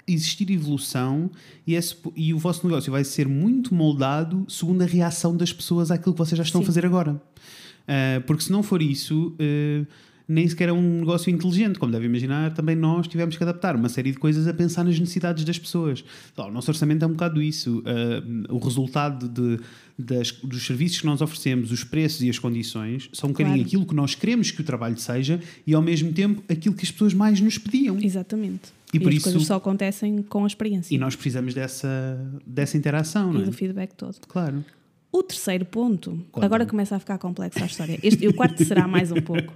[0.08, 1.30] existir evolução
[1.65, 1.80] e, é
[2.15, 6.17] e o vosso negócio vai ser muito moldado segundo a reação das pessoas àquilo que
[6.17, 6.63] vocês já estão Sim.
[6.63, 7.12] a fazer agora.
[7.13, 9.86] Uh, porque se não for isso, uh,
[10.32, 11.78] nem sequer é um negócio inteligente.
[11.80, 15.00] Como deve imaginar, também nós tivemos que adaptar uma série de coisas a pensar nas
[15.00, 16.04] necessidades das pessoas.
[16.34, 17.80] Então, o nosso orçamento é um bocado isso.
[17.80, 19.60] Uh, o resultado de,
[19.98, 23.67] das- dos serviços que nós oferecemos, os preços e as condições, são um bocadinho Claro.
[23.67, 26.91] aquilo que nós queremos que o trabalho seja e, ao mesmo tempo, aquilo que as
[26.91, 27.98] pessoas mais nos pediam.
[28.02, 28.70] Exatamente.
[28.94, 32.20] E E, por as isso- coisas só acontecem com a experiência E nós precisamos dessa,
[32.46, 33.46] dessa interação, não e é?
[33.46, 34.15] do feedback todo.
[34.28, 34.63] Claro.
[35.12, 36.45] O terceiro ponto, Conta-me.
[36.45, 38.00] agora começa a ficar complexa a história.
[38.02, 39.54] Este, o quarto será mais um pouco.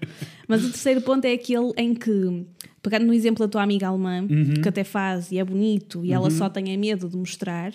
[0.48, 2.46] Mas o terceiro ponto é aquele em que,
[2.84, 4.62] pegando no exemplo da tua amiga alemã, Uhum.
[4.62, 7.72] que até faz e é bonito e ela só tem medo de mostrar,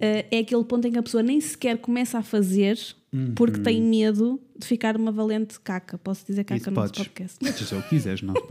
[0.00, 2.78] eh, é aquele ponto em que a pessoa nem sequer começa a fazer
[3.34, 5.96] porque tem medo de ficar uma valente caca.
[5.98, 6.60] Posso dizer caca.
[6.60, 6.98] Isso no podes.
[6.98, 7.38] podcast?
[7.38, 8.34] Podes dizer o que quiseres, não.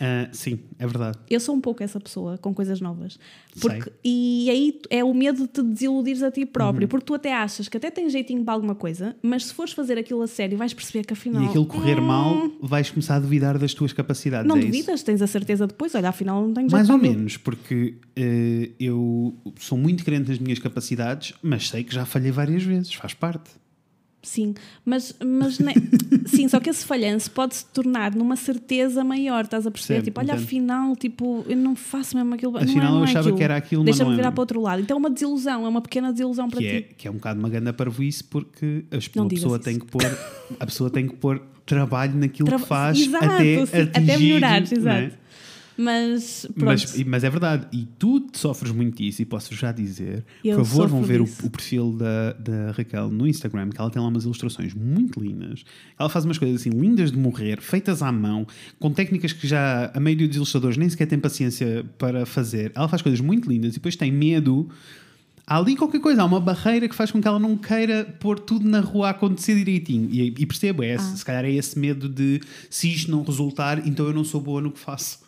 [0.00, 1.18] Ah, sim, é verdade.
[1.28, 3.18] Eu sou um pouco essa pessoa com coisas novas.
[3.52, 3.68] Sei.
[3.68, 6.88] Porque, e aí é o medo de te desiludires a ti próprio, Uhum.
[6.88, 9.98] porque tu até achas que até tens jeitinho para alguma coisa, mas se fores fazer
[9.98, 11.42] aquilo a sério, vais perceber que afinal.
[11.42, 14.46] E aquilo correr hum, mal, vais começar a duvidar das tuas capacidades.
[14.46, 14.68] Não é isso?
[14.68, 19.36] duvidas, tens a certeza depois, olha, afinal não tenho Mais ou menos, porque eh, eu
[19.58, 23.50] sou muito crente nas minhas capacidades, mas sei que já falhei várias vezes, faz parte.
[24.20, 24.52] Sim,
[24.84, 25.74] mas, mas ne-
[26.26, 30.02] sim, só que esse falhanço pode se tornar numa certeza maior, estás a perceber?
[30.02, 30.42] Tipo, olha, entendo.
[30.44, 32.52] afinal, tipo, eu não faço mesmo aquilo.
[32.52, 33.36] não é- Afinal, não eu é achava aquilo.
[33.38, 34.34] que era aquilo, Deixa-me é virar mesmo.
[34.34, 34.82] para o outro lado.
[34.82, 36.94] Então é uma desilusão, é uma pequena desilusão para que é, ti.
[36.98, 39.64] que é um bocado uma grande parvoíce porque digas pessoa isso.
[39.64, 40.04] tem que pôr
[40.58, 44.18] a pessoa tem que pôr trabalho naquilo Trava- que faz Exato, até sim, atingir, até
[44.18, 44.62] melhorar, é?
[44.74, 45.14] exato.
[45.78, 46.64] Mas pronto.
[46.66, 50.64] Mas, mas é verdade, e tu sofres muito disso, e posso já dizer, Eu por
[50.64, 54.08] favor, vão ver o, o perfil da, da Raquel no Instagram, que ela tem lá
[54.08, 55.64] umas ilustrações muito lindas.
[55.96, 58.44] Ela faz umas coisas assim lindas de morrer, feitas à mão,
[58.80, 62.72] com técnicas que já a maioria dos ilustradores nem sequer tem paciência para fazer.
[62.74, 64.68] Ela faz coisas muito lindas e depois tem medo.
[65.50, 68.38] Há ali qualquer coisa, há uma barreira que faz com que ela não queira pôr
[68.38, 70.06] tudo na rua a acontecer direitinho.
[70.12, 70.98] E, e percebo, é, Ah.
[70.98, 72.38] se calhar é esse medo de
[72.68, 75.20] se isto não resultar, então eu não sou boa no que faço.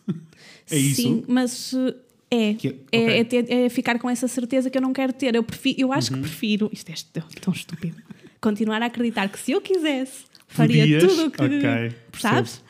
[0.71, 1.03] É isso?
[1.03, 1.95] Sim, mas uh,
[2.31, 2.55] é.
[2.55, 3.19] Que- é, ok.
[3.19, 5.35] é ter- é ficar com essa certeza que eu não quero ter.
[5.35, 6.23] Eu, prefiro, eu acho Uhum.
[6.23, 6.71] que prefiro.
[6.73, 6.95] Isto é
[7.41, 7.97] tão, estúpido.
[8.41, 11.03] Continuar a acreditar que se eu quisesse, faria Podias?
[11.05, 11.43] tudo o que.
[11.43, 11.95] Ok, percebo.
[12.21, 12.63] sabes?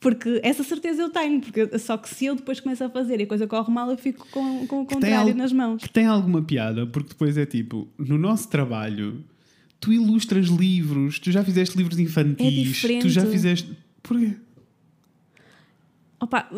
[0.00, 3.22] Porque essa certeza eu tenho, porque só que se eu depois começo a fazer e
[3.22, 5.80] a coisa corre mal, eu fico com, com o contrário algo- nas mãos.
[5.80, 9.22] Que tem alguma piada, porque depois é tipo, no nosso trabalho,
[9.78, 13.70] tu ilustras livros, tu já fizeste livros infantis, É tu já fizeste.
[14.02, 14.32] Porquê?
[16.18, 16.48] Opa,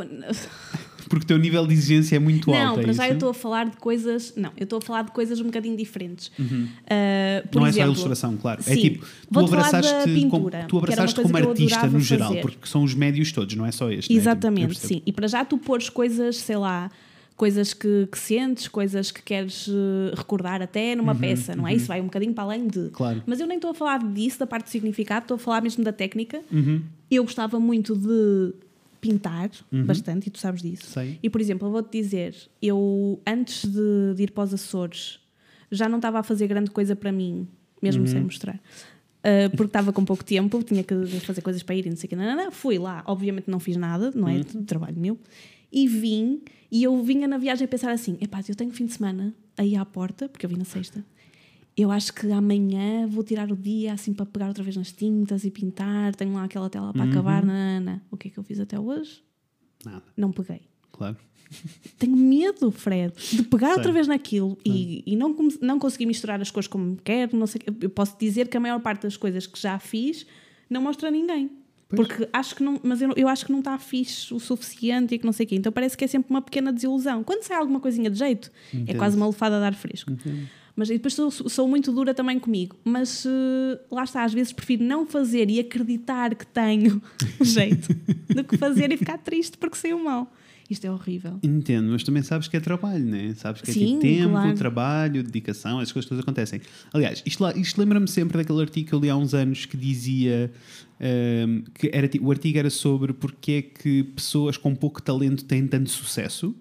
[1.14, 2.80] Porque o teu nível de exigência é muito não, alto.
[2.80, 4.32] é para já eu estou a falar de coisas.
[4.36, 6.26] Não, eu estou a falar de coisas um bocadinho diferentes.
[6.26, 8.60] Uh, por Não é só a exemplo, ilustração, claro.
[8.60, 8.80] é sim.
[8.80, 12.40] tipo, tu abraçaste, com, pintura, tu era uma abraçaste como artista no geral, fazer.
[12.40, 14.10] porque são os médios todos, não é só este.
[14.10, 14.20] não é?
[14.20, 15.02] Tipo, Exatamente, sim.
[15.06, 16.90] E para já tu pôres coisas, sei lá,
[17.36, 21.74] coisas que, que sentes, coisas que queres eh, recordar até numa peça, não é?
[21.74, 22.78] Isso vai um bocadinho para além de.
[22.78, 23.22] Uhum, Claro.
[23.26, 25.82] Mas eu nem estou a falar disso, da parte do significado, estou a falar mesmo
[25.82, 26.40] da técnica.
[26.50, 26.82] Uhum.
[27.10, 28.54] Eu gostava muito de
[29.04, 29.50] pintar
[29.86, 30.86] bastante, e tu sabes disso.
[30.86, 31.18] Sei.
[31.22, 35.20] E por exemplo, eu vou-te dizer, eu antes de, de ir para os Açores
[35.70, 37.46] já não estava a fazer grande coisa para mim,
[37.82, 38.06] mesmo Uhum.
[38.06, 38.54] sem mostrar.
[39.20, 42.06] Uh, porque estava com pouco tempo, tinha que fazer coisas para ir e não sei
[42.06, 42.16] o que.
[42.16, 42.50] Não, não, não.
[42.52, 44.42] Fui lá, obviamente não fiz nada, não é?
[44.66, 45.18] Trabalho meu.
[45.72, 46.40] E vim,
[46.70, 49.76] e eu vinha na viagem a pensar assim: epá, eu tenho fim de semana aí
[49.76, 51.04] à porta, porque eu vim na sexta.
[51.76, 55.44] Eu acho que amanhã vou tirar o dia assim para pegar outra vez nas tintas
[55.44, 56.14] e pintar.
[56.14, 57.44] Tenho lá aquela tela para acabar.
[57.44, 58.02] Nanana.
[58.10, 59.22] O que é que eu fiz até hoje?
[59.84, 60.62] Nada, Não peguei.
[60.92, 61.16] claro.
[61.98, 63.92] Tenho medo, Fred, de pegar outra Sei.
[63.92, 67.36] vez naquilo e, e não, não conseguir misturar as coisas como quero.
[67.36, 70.26] Não sei, eu posso dizer que a maior parte das coisas que já fiz
[70.70, 71.50] não mostra a ninguém.
[71.88, 72.08] Pois.
[72.08, 75.18] Porque acho que não, mas eu, eu acho que não está fixe o suficiente e
[75.18, 75.54] que não sei o quê.
[75.54, 77.22] Então parece que é sempre uma pequena desilusão.
[77.22, 78.50] Quando sai alguma coisinha de jeito,
[78.86, 80.12] é quase uma lefada de ar fresco.
[80.76, 82.76] Mas e depois sou, sou muito dura também comigo.
[82.84, 87.00] Mas eh, lá está, às vezes prefiro não fazer e acreditar que tenho
[87.40, 87.94] jeito
[88.28, 90.32] do que fazer e ficar triste porque saiu mal.
[90.68, 91.38] Isto é horrível.
[91.42, 93.34] Entendo, mas também sabes que é trabalho, né?
[93.36, 94.54] Sabes que é Sim, tipo tempo, claro.
[94.54, 96.60] trabalho, dedicação, essas coisas todas acontecem.
[96.92, 100.50] Aliás, isto, isto lembra-me sempre daquele artigo que eu li há uns anos que dizia
[100.98, 105.66] ehm, que era, o artigo era sobre porque é que pessoas com pouco talento têm
[105.66, 106.54] tanto sucesso.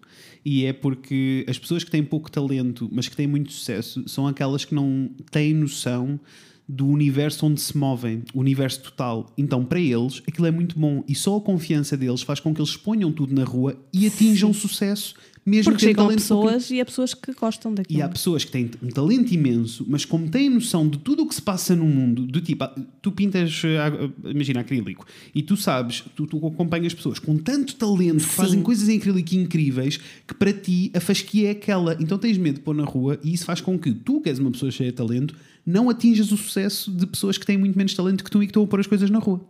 [0.46, 4.28] E é porque as pessoas que têm pouco talento, mas que têm muito sucesso, são
[4.28, 6.20] aquelas que não têm noção
[6.68, 9.32] do universo onde se movem, o universo total.
[9.38, 12.62] Então, para eles, aquilo é muito bom e só a confiança deles faz com que
[12.62, 17.14] eles ponham tudo na rua e atinjam sucesso, mesmo Porque chegam pessoas e há pessoas
[17.14, 18.00] que gostam daquilo.
[18.00, 21.28] E há pessoas que têm um talento imenso, mas como têm noção de tudo o
[21.28, 25.58] que se passa no mundo, do tipo, ah, tu pintas, ah, imagina, acrílico, e tu
[25.58, 28.36] sabes, tu, tu acompanhas pessoas com tanto talento que Sim.
[28.36, 31.98] fazem coisas em acrílico incríveis, que para ti a fasquia é aquela.
[32.00, 34.40] Então tens medo de pôr na rua, e isso faz com que tu, que és
[34.40, 37.94] uma pessoa cheia de talento, não atinjas o sucesso de pessoas que têm muito menos
[37.94, 39.42] talento que tu e que estão a pôr as coisas na rua.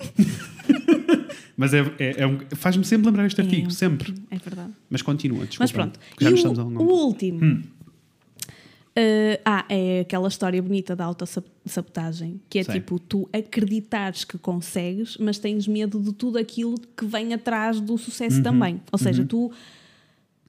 [1.56, 4.12] Mas é, é- é um- faz-me sempre lembrar este artigo, sempre.
[4.30, 4.72] É verdade.
[4.90, 5.62] Mas continua, desculpa.
[5.62, 6.00] Mas pronto.
[6.20, 6.82] Já e o, estamos a alongar.
[6.82, 7.62] o último.
[8.96, 12.74] Uh, ah, é aquela história bonita da autossabotagem, que é Sei.
[12.74, 17.92] tipo tu acreditares que consegues, mas tens medo de tudo aquilo que vem atrás do
[17.92, 17.98] Uhum.
[17.98, 18.80] sucesso também.
[18.92, 19.50] Ou seja, tu,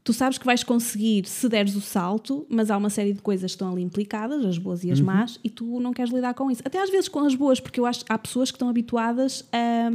[0.06, 3.52] tu sabes que vais conseguir se deres o salto, mas há uma série de coisas
[3.52, 4.94] que estão ali implicadas, as boas e Uhum.
[4.94, 6.62] as más, e tu não queres lidar com isso.
[6.64, 9.44] Até às vezes com as boas, porque eu acho que há pessoas que estão habituadas
[9.52, 9.90] a,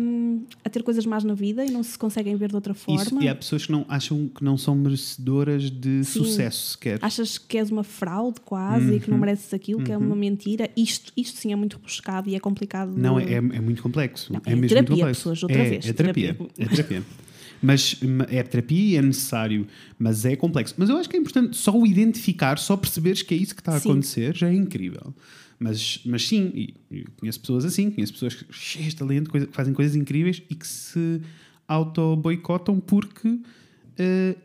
[0.65, 3.01] a ter coisas más na vida e não se conseguem ver de outra forma.
[3.01, 6.25] Isso, e há pessoas que não acham que não são merecedoras de Sim.
[6.25, 6.99] sucesso sequer.
[7.01, 9.21] achas que és uma fraude quase e que não Uhum.
[9.21, 10.69] mereces aquilo, que é uma mentira.
[10.77, 12.93] Isto, isto sim é muito rebuscado e é complicado.
[12.97, 14.33] Não, é, é, muito complexo.
[14.33, 15.21] Não, é é mesmo terapia, muito complexo.
[15.21, 16.37] pessoas, outra é, vez, É terapia.
[16.59, 17.03] É terapia.
[17.63, 19.67] Mas ma- é terapia e é necessário,
[19.99, 20.75] mas é complexo.
[20.79, 23.61] Mas eu acho que é importante só o identificar, só perceberes que é isso que
[23.61, 23.91] está a Sim.
[23.91, 25.15] acontecer, já é incrível.
[25.59, 29.47] Mas, mas sim, e, e conheço pessoas assim, conheço pessoas que cheias de talento, coisa-
[29.47, 31.21] que fazem coisas incríveis e que se
[31.69, 33.39] auto-boicotam porque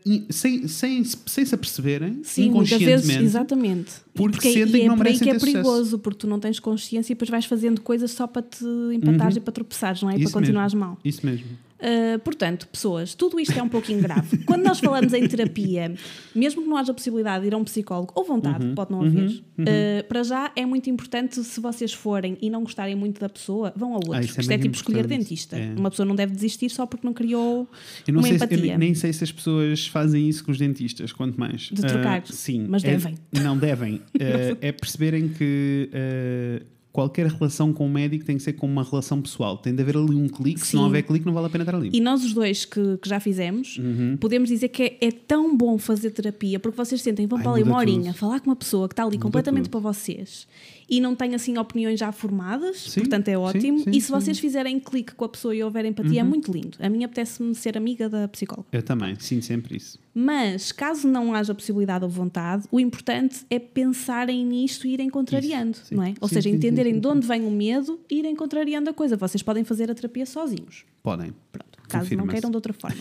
[0.04, 3.24] in- sem, sem, sem se aperceberem, Sim, muitas vezes, inconscientemente.
[3.24, 3.92] exatamente.
[4.14, 5.56] porque Porque sentem e que é não por aí merecem que é ter sucesso.
[5.62, 9.36] perigoso, porque tu não tens consciência e depois vais fazendo coisas só para te empatares
[9.36, 10.14] e para tropeçares, não é?
[10.14, 10.22] E Uhum.
[10.24, 10.86] Para continuares mesmo.
[10.86, 10.98] mal.
[11.02, 11.46] Isso mesmo.
[11.78, 14.38] Uh, portanto, pessoas, tudo isto é um pouquinho grave.
[14.46, 15.94] Quando nós falamos em terapia,
[16.34, 18.74] mesmo que não haja possibilidade de ir a um psicólogo, ou vontade, Uhum.
[18.74, 22.94] pode não haver, uh, para já é muito importante, se vocês forem e não gostarem
[22.96, 24.12] muito da pessoa, vão a outro.
[24.14, 25.56] Ah, é Porque isto é muito tipo escolher dentista.
[25.58, 25.74] É.
[25.76, 27.68] Uma pessoa não deve desistir só porque não criou
[28.08, 28.78] Eu não uma sei se- eu empatia.
[28.78, 31.62] nem- sei se as pessoas fazem isso com os dentistas, quanto mais.
[31.70, 32.20] De trocar.
[32.20, 32.64] Ah, sim.
[32.68, 33.14] Mas É- devem.
[33.32, 34.00] Não devem.
[34.18, 36.62] Ah, é perceberem que ah,
[36.96, 39.58] qualquer relação com o médico tem que ser como uma relação pessoal.
[39.58, 40.66] Tem de haver ali um clique.
[40.66, 41.90] Se não houver clique, não vale a pena estar ali.
[41.92, 44.16] E nós os dois que, que já fizemos, Uhum.
[44.18, 47.52] podemos dizer que é, é tão bom fazer terapia, porque vocês sentem, vão Ai, para
[47.52, 48.18] ali uma muda horinha, tudo.
[48.18, 49.72] falar com uma pessoa que está ali completamente tudo.
[49.82, 50.46] para vocês
[50.88, 53.78] e não tem assim opiniões já formadas, Sim, portanto é sim, ótimo.
[53.80, 54.12] sim, e se sim.
[54.12, 54.20] Uhum.
[54.20, 56.78] vocês fizerem clique com a pessoa e houver empatia, é muito lindo.
[56.80, 58.68] A mim apetece-me ser amiga da psicóloga.
[58.72, 59.98] Eu também, sinto sempre isso.
[60.14, 65.72] Mas, caso não haja possibilidade ou vontade, o importante é pensarem nisto e irem contrariando,
[65.72, 65.94] Isso, sim.
[65.94, 66.14] não é?
[66.20, 68.88] Ou Sim, seja, sim, sim, entenderem sim, de onde vem o medo e irem contrariando
[68.88, 69.16] a coisa.
[69.16, 70.84] Vocês podem fazer a terapia sozinhos.
[71.06, 71.32] Podem.
[71.52, 72.96] Pronto, caso não queiram de outra forma.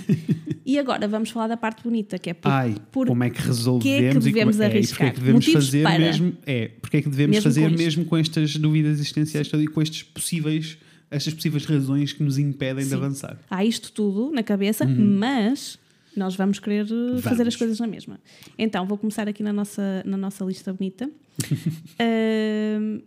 [0.63, 3.41] e agora vamos falar da parte bonita, que é por, Ai, por como é que
[3.41, 5.13] resolvemos que é que e como- devemos é, e porque é arriscar?
[5.13, 5.97] que devemos Motivos fazer para.
[5.99, 9.67] mesmo é porque é que devemos Mesmo fazer com mesmo com estas dúvidas existenciais e
[9.67, 10.77] com estes possíveis
[11.09, 12.95] estas possíveis razões que nos impedem de Sim.
[12.95, 15.79] avançar há isto tudo na cabeça, mas
[16.15, 17.37] nós vamos querer uh, fazer Uhum.
[17.37, 17.47] Vamos.
[17.47, 18.19] as coisas na mesma.
[18.57, 21.09] Então, vou começar aqui na nossa, na nossa lista bonita.
[21.99, 23.01] Ahm,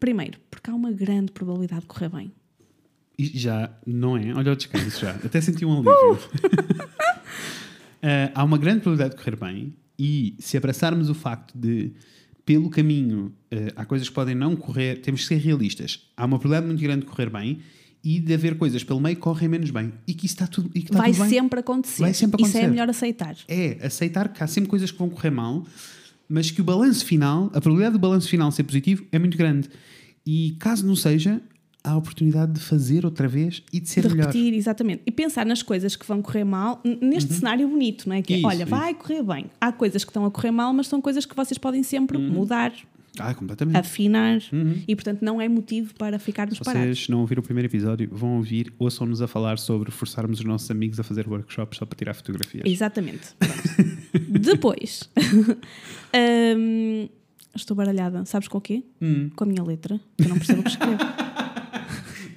[0.00, 2.32] primeiro, porque há uma grande probabilidade de correr bem.
[3.18, 6.18] E já não é olha o descanso já até senti um alívio
[8.02, 11.92] Ah, há uma grande probabilidade de correr bem e se abraçarmos o facto de
[12.44, 16.38] pelo caminho ah, há coisas que podem não correr temos que ser realistas há uma
[16.38, 17.60] probabilidade muito grande de correr bem
[18.04, 20.70] e de haver coisas pelo meio que correm menos bem e que isso está tudo,
[20.74, 21.30] e que está Vai tudo bem.
[21.30, 22.02] sempre acontecer.
[22.02, 22.70] Vai sempre Isso é acontecer.
[22.70, 23.36] melhor aceitar.
[23.48, 25.66] é aceitar que há sempre coisas que vão correr mal,
[26.28, 29.68] mas que o balanço final, a probabilidade do balanço final ser positivo é muito grande.
[30.24, 31.40] E caso não seja,
[31.86, 34.26] a oportunidade de fazer outra vez e de ser de melhor.
[34.26, 35.02] repetir, exatamente.
[35.06, 38.22] E pensar nas coisas que vão correr mal, neste cenário bonito, não é?
[38.22, 38.40] Que é, Uhum.
[38.40, 38.70] Isso, olha, isso.
[38.70, 39.46] vai correr bem.
[39.60, 42.28] Há coisas que estão a correr mal, mas são coisas que vocês podem sempre Uhum.
[42.28, 42.72] mudar,
[43.18, 43.76] Ah, completamente.
[43.78, 44.40] afinar,
[44.86, 46.82] e portanto não é motivo para ficarmos parados.
[46.88, 46.94] Uhum.
[46.94, 50.70] Vocês não ouviram o primeiro episódio, vão ouvir, ouçam-nos a falar sobre forçarmos os nossos
[50.70, 52.64] amigos a fazer workshops só para tirar fotografias.
[52.66, 53.28] Exatamente.
[54.28, 55.08] Depois,
[56.58, 57.08] hum,
[57.54, 58.24] estou baralhada.
[58.26, 58.82] Sabes com o quê?
[59.00, 59.30] Hum.
[59.34, 60.98] Com a minha letra, que eu não percebo o que escrevo.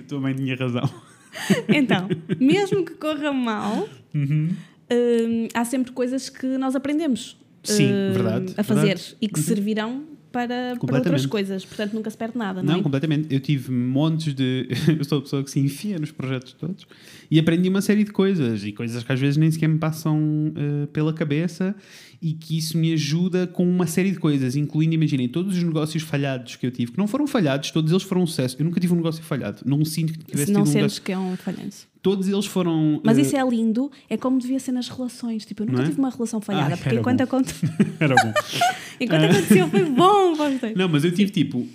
[0.09, 0.89] A tua mãe tinha razão.
[1.69, 2.07] Então,
[2.39, 4.49] mesmo que corra mal, Uhum.
[4.91, 9.11] hum, há sempre coisas que nós aprendemos Sim, hum, verdade, a fazer verdade.
[9.11, 9.17] Uhum.
[9.21, 11.65] e que servirão para, para outras coisas.
[11.65, 12.83] Portanto, nunca se perde nada, não, Não, é?
[12.83, 13.33] completamente.
[13.33, 14.67] Eu tive montes de.
[14.97, 16.87] Eu sou a pessoa que se enfia nos projetos todos
[17.29, 20.51] e aprendi uma série de coisas e coisas que às vezes nem sequer me passam
[20.55, 21.75] eh, pela cabeça
[22.21, 26.03] e que isso me ajuda com uma série de coisas, incluindo, imaginem, todos os negócios
[26.03, 28.57] falhados que eu tive, que não foram falhados, todos eles foram um sucesso.
[28.59, 29.61] Eu nunca tive um negócio falhado.
[29.65, 31.01] Não sinto que tivesse Se não tido um sentes negócio.
[31.03, 31.87] que é um falhanço.
[32.01, 33.01] Todos eles foram.
[33.03, 35.45] Mas eh, isso é lindo, é como devia ser nas relações.
[35.45, 35.85] Tipo, eu nunca é?
[35.85, 37.23] tive uma relação falhada, Ai, porque enquanto, bom.
[37.23, 37.53] aconte...
[37.99, 38.33] Era bom.
[38.99, 40.75] enquanto aconteceu foi bom dois.
[40.75, 41.67] Não, mas eu tive tipo.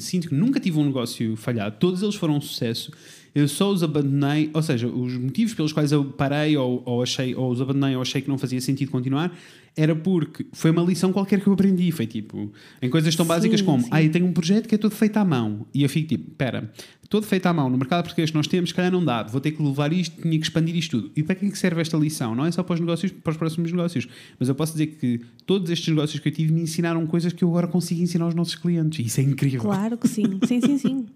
[0.00, 2.90] Sinto que nunca tive um negócio falhado, todos eles foram um sucesso.
[3.32, 7.32] Eu só os abandonei, ou seja, os motivos pelos quais eu parei ou, ou achei,
[7.36, 9.32] ou os abandonei ou achei que não fazia sentido continuar,
[9.76, 11.90] era porque foi uma lição qualquer que eu aprendi.
[11.92, 12.52] Foi tipo,
[12.82, 13.88] em coisas tão Sim, básicas como, sim.
[13.92, 15.66] ah, eu tenho um projeto que é todo feito à mão.
[15.72, 16.70] E eu fico tipo, espera,
[17.08, 19.40] todo feito à mão, no mercado português que nós temos, se calhar não dá, vou
[19.40, 21.12] ter que levar isto, tinha que expandir isto tudo.
[21.16, 22.34] E para que é que serve esta lição?
[22.34, 24.06] Não é só para os negócios, para os próximos negócios,
[24.38, 27.42] mas eu posso dizer que todos estes negócios que eu tive me ensinaram coisas que
[27.42, 28.98] eu agora consigo ensinar aos nossos clientes.
[29.00, 29.60] E isso é incrível.
[29.60, 31.06] Claro que sim, sim, sim, sim.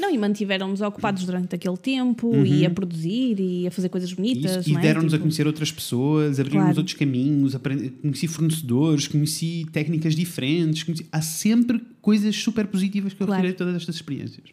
[0.00, 4.54] Não, e mantiveram-nos ocupados durante aquele tempo e a produzir e a fazer coisas bonitas.
[4.54, 4.60] Uhum.
[4.60, 4.80] Isso, e é?
[4.80, 6.78] deram-nos a Tipo, conhecer outras pessoas, abriram-nos Claro.
[6.78, 10.82] outros caminhos, aprendi, conheci fornecedores, conheci técnicas diferentes.
[10.82, 13.42] conheci- Há sempre coisas super positivas que eu Claro.
[13.42, 14.44] retirei de todas estas experiências.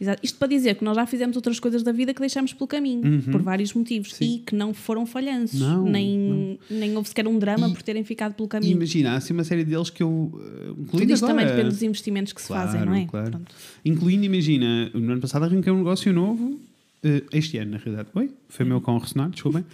[0.00, 0.20] Exato.
[0.24, 3.22] Isto para dizer que nós já fizemos outras coisas da vida que deixamos pelo caminho,
[3.30, 4.16] por vários motivos, Uhum.
[4.18, 4.34] Sim.
[4.34, 5.60] e que não foram falhanços.
[5.60, 8.72] Não, nem, nem houve sequer um drama E- por terem ficado pelo caminho.
[8.72, 10.32] imagina, há assim uma série deles que eu.
[10.34, 13.06] eh, Tudo Incluindo isto também depende dos investimentos que se Claro, fazem, não é?
[13.06, 13.30] claro.
[13.30, 13.54] Pronto.
[13.84, 16.58] Incluindo, imagina, no ano passado arranquei um negócio novo.
[17.02, 18.08] Eh, Este ano, na realidade.
[18.14, 18.30] Oi?
[18.48, 19.64] Foi meu cão ressonar, desculpem.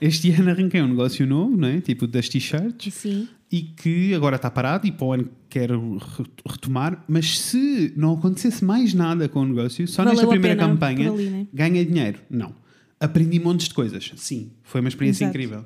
[0.00, 1.80] Este ano arranquei um negócio novo, não é?
[1.80, 2.94] Tipo das t-shirts.
[2.94, 7.94] Sim, e que agora está parado e para o ano quero re- retomar, mas se
[7.96, 11.46] não acontecesse mais nada com o negócio, só Valeu nesta primeira pena campanha, ali, né?
[11.52, 12.18] ganhei dinheiro.
[12.28, 12.54] Não.
[13.00, 14.12] Aprendi montes de coisas.
[14.16, 15.38] Sim, foi uma experiência Exato.
[15.38, 15.64] incrível.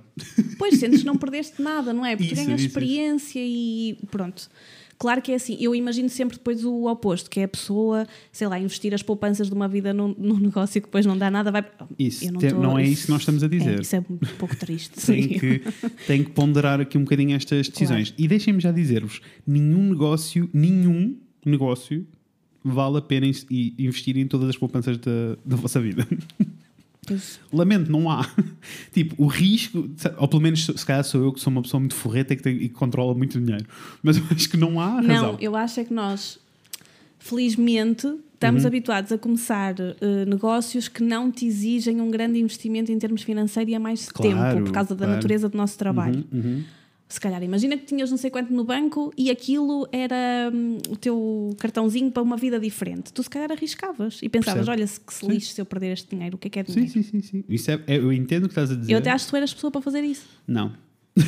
[0.58, 2.14] Pois sentes que não perdeste nada, não é?
[2.14, 4.48] Porque Isso, ganhas isso, experiência e pronto.
[5.02, 8.46] Claro que é assim, eu imagino sempre depois o oposto, que é a pessoa, sei
[8.46, 11.50] lá, investir as poupanças de uma vida num, num negócio que depois não dá nada,
[11.50, 11.64] vai.
[11.98, 13.80] Isso, Eu te- tô- não é isso que nós estamos a É, dizer.
[13.80, 14.94] isso é um pouco triste.
[15.04, 15.60] tem que,
[16.06, 18.14] tem que ponderar aqui um bocadinho estas decisões.
[18.16, 22.06] E deixem-me já dizer-vos: nenhum negócio, nenhum negócio
[22.64, 23.26] vale a pena
[23.76, 26.06] investir em todas as poupanças da, da vossa vida.
[27.06, 28.28] Pois, Lamento, não há.
[28.92, 29.88] tipo, o risco,
[30.18, 32.42] ou pelo menos se calhar sou eu que sou uma pessoa muito forreta e que,
[32.42, 33.66] tem- e que controla muito dinheiro,
[34.02, 35.32] mas eu acho que não há razão.
[35.32, 36.38] Não, eu acho é que nós,
[37.18, 42.98] felizmente, estamos habituados a começar eh, negócios que não te exigem um grande investimento em
[42.98, 45.12] termos financeiros e a mais Claro, tempo, por causa da claro.
[45.14, 46.24] natureza do nosso trabalho.
[46.32, 46.62] Uhum, uhum.
[47.12, 50.96] Se calhar, imagina que tinhas não sei quanto no banco e aquilo era hum, o
[50.96, 53.12] teu cartãozinho para uma vida diferente.
[53.12, 54.70] Tu se calhar arriscavas e pensavas: Percebo.
[54.78, 55.28] olha, se que se Sim.
[55.28, 56.92] lixe se eu perder este dinheiro, o que é que é Sim, dinheiro?
[56.94, 57.44] sim, sim, sim.
[57.50, 58.90] Isso é, é- eu entendo o que estás a dizer.
[58.94, 60.24] Eu até acho que tu eras pessoa para fazer isso.
[60.48, 60.72] Não.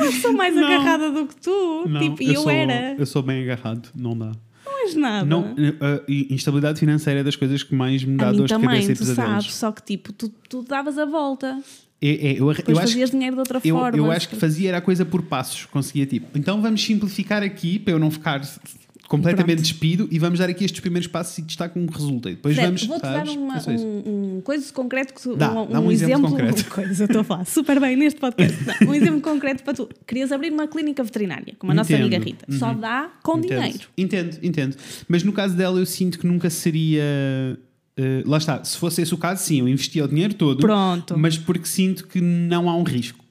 [0.00, 0.64] Eu sou mais Não.
[0.66, 1.84] agarrada do que tu.
[1.88, 2.94] não tipo, e eu, sou, era.
[2.98, 4.32] Eu sou bem agarrado, não dá.
[4.64, 5.24] Não és nada.
[5.24, 8.54] Não, a instabilidade financeira é das coisas que mais me dá a mim dores de
[8.54, 9.54] também, cabeça e tu sabes.
[9.54, 11.60] Só que tipo, tu, tu davas a volta.
[12.00, 13.96] É, é, eu, eu acho, fazias dinheiro de outra eu, forma.
[13.98, 15.64] eu acho que fazia era a coisa por passos.
[15.66, 18.40] Conseguia tipo, então vamos simplificar aqui para eu não ficar
[19.08, 19.62] completamente Pronto.
[19.62, 22.28] despido e vamos dar aqui estes primeiros passos e destacar um resulta.
[22.28, 22.86] E depois Certo, vamos.
[22.86, 25.90] Vou-te dar uma, É só um, um coisa concreto que tu, Dá, um, dá um
[25.92, 26.64] exemplo concreto.
[26.66, 28.56] Coisa, eu estou a falar super bem neste podcast.
[28.82, 29.88] Não, um exemplo concreto para tu.
[30.06, 32.06] Querias abrir uma clínica veterinária, como a nossa Entendo.
[32.14, 32.46] amiga Rita.
[32.58, 32.80] Só Uhum.
[32.80, 33.60] dá com Entendo.
[33.62, 33.88] dinheiro.
[33.96, 34.76] Entendo, entendo.
[35.08, 37.56] Mas no caso dela, eu sinto que nunca seria.
[37.96, 40.60] Eh, lá está, se fosse esse o caso, sim, eu investia o dinheiro todo.
[40.60, 41.18] Pronto.
[41.18, 43.24] Mas porque sinto que não há um risco.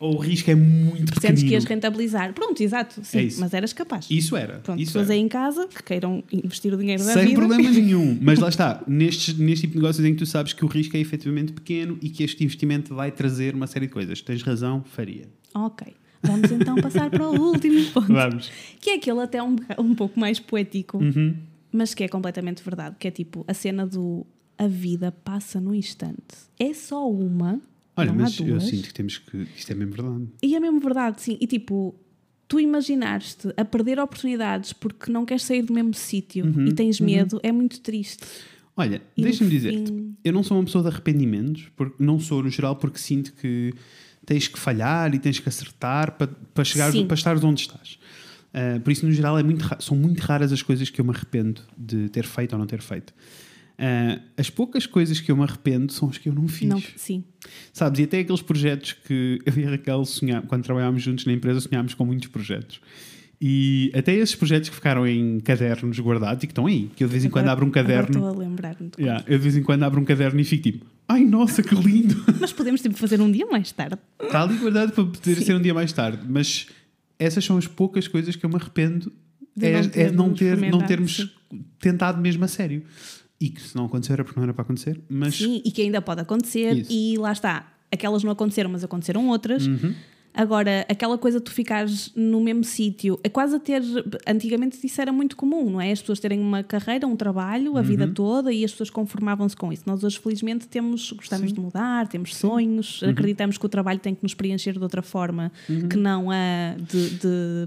[0.00, 2.32] Ou o risco é muito Sentes que ias rentabilizar.
[2.32, 3.00] Pronto, exato.
[3.02, 4.06] Sim, É mas eras capaz.
[4.08, 4.60] Isso era.
[4.60, 7.34] Pronto, isso pessoas aí em casa que queiram investir o dinheiro da Sem vida.
[7.40, 8.16] problema nenhum.
[8.22, 10.96] Mas lá está, nestes, neste tipo de negócios em que tu sabes que o risco
[10.96, 14.20] é efetivamente pequeno e que este investimento vai trazer uma série de coisas.
[14.22, 15.24] Tens razão, faria.
[15.52, 15.88] Ok.
[16.22, 18.12] Vamos então passar para o último ponto.
[18.12, 18.52] Vamos.
[18.80, 21.34] Que é aquele até um, um pouco mais poético, Uhum.
[21.72, 22.96] Mas que é completamente verdade.
[22.98, 24.26] Que é tipo a cena do
[24.56, 26.34] a vida passa no instante.
[26.58, 27.60] É só uma.
[27.96, 29.46] Olha, não há mas eu sinto que temos que.
[29.56, 30.28] Isto é mesmo verdade.
[30.42, 31.36] E é mesmo verdade, sim.
[31.40, 31.94] E tipo,
[32.46, 37.00] tu imaginaste a perder oportunidades porque não queres sair do mesmo sítio Uhum, e tens
[37.00, 38.24] medo, é muito triste.
[38.76, 42.48] Olha, deixa-me dizer-te, fim- eu não sou uma pessoa de arrependimentos, porque não sou no
[42.48, 43.74] geral, porque sinto que
[44.24, 47.04] tens que falhar e tens que acertar para, para, chegar, Sim.
[47.06, 47.97] para estares onde estás.
[48.60, 51.12] Ah, por isso, no geral, é muito são muito raras as coisas que eu me
[51.12, 53.12] arrependo de ter feito ou não ter feito.
[53.78, 56.68] Ah, as poucas coisas que eu me arrependo são as que eu não fiz.
[56.68, 57.22] Não, sim.
[57.72, 58.00] Sabes?
[58.00, 61.60] E até aqueles projetos que eu e a Raquel sonhámos, quando trabalhámos juntos na empresa,
[61.60, 62.80] sonhámos com muitos projetos.
[63.40, 67.06] E até esses projetos que ficaram em cadernos guardados e que estão aí, que eu
[67.06, 68.18] de vez em quando Agora- abro um caderno.
[68.18, 68.90] Estou a lembrar-me.
[68.90, 71.62] de Yeah, eu de vez em quando abro um caderno e fico tipo, ai nossa,
[71.62, 72.16] que lindo!
[72.40, 73.96] Mas podemos tipo, fazer um dia mais tarde.
[74.20, 75.44] Está ali guardado para poder Sim.
[75.44, 76.22] ser um dia mais tarde.
[76.28, 76.66] Mas
[77.18, 79.12] essas são as poucas coisas que eu me arrependo
[79.56, 81.64] De é, não é de termos não, ter, não termos sim.
[81.80, 82.84] tentado mesmo a sério.
[83.40, 85.00] E que se não acontecer era porque não era para acontecer.
[85.08, 86.76] Mas Sim, e que ainda pode acontecer.
[86.76, 86.92] Isso.
[86.92, 87.72] E lá está.
[87.90, 89.66] Aquelas não aconteceram, mas aconteceram outras.
[89.66, 89.94] Uhum.
[90.34, 93.82] Agora, aquela coisa de tu ficares no mesmo sítio, é quase a ter.
[94.26, 95.90] Antigamente isso era muito comum, não é?
[95.90, 97.82] As pessoas terem uma carreira, um trabalho, a Uhum.
[97.82, 99.82] vida toda e as pessoas conformavam-se com isso.
[99.86, 103.08] Nós hoje, felizmente, temos, gostamos de mudar, temos sonhos, Uhum.
[103.10, 105.50] acreditamos que o trabalho tem que nos preencher de outra forma
[105.90, 107.66] que não a de, de,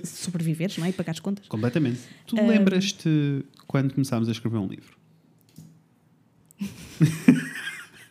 [0.00, 0.90] de sobreviveres, não é?
[0.90, 1.48] E pagar as contas.
[1.48, 2.00] completamente.
[2.26, 2.42] Tu Ah.
[2.42, 4.94] lembras-te quando começámos a escrever um livro?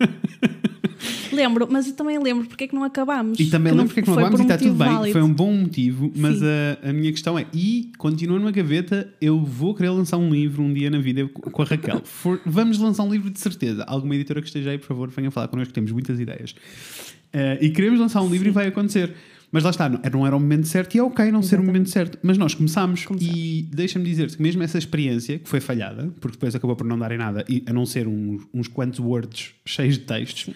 [1.31, 3.39] Lembro, mas eu também lembro porque é que não acabámos.
[3.39, 4.87] E também lembro porque é que não acabámos por e um está tudo bem.
[4.93, 5.13] válido.
[5.13, 6.45] Foi um bom motivo, mas Sim.
[6.83, 10.61] a, a minha questão é: e continua numa gaveta, eu vou querer lançar um livro
[10.63, 12.01] um dia na vida co- com a Raquel.
[12.05, 13.83] For- vamos lançar um livro de certeza.
[13.85, 16.55] Alguma editora que esteja aí, por favor, venha falar connosco, temos muitas ideias.
[17.33, 19.13] Eh, e queremos lançar um livro e vai acontecer.
[19.53, 21.59] Mas lá está, não, não era o momento certo e é ok não ser o
[21.59, 21.65] Exatamente.
[21.67, 22.17] momento certo.
[22.23, 23.37] Mas nós começámos, Começámos.
[23.37, 26.97] e deixa-me dizer-te que mesmo essa experiência, que foi falhada, porque depois acabou por não
[26.97, 30.49] dar em nada, e, a não ser uns, uns quantos words cheios de textos,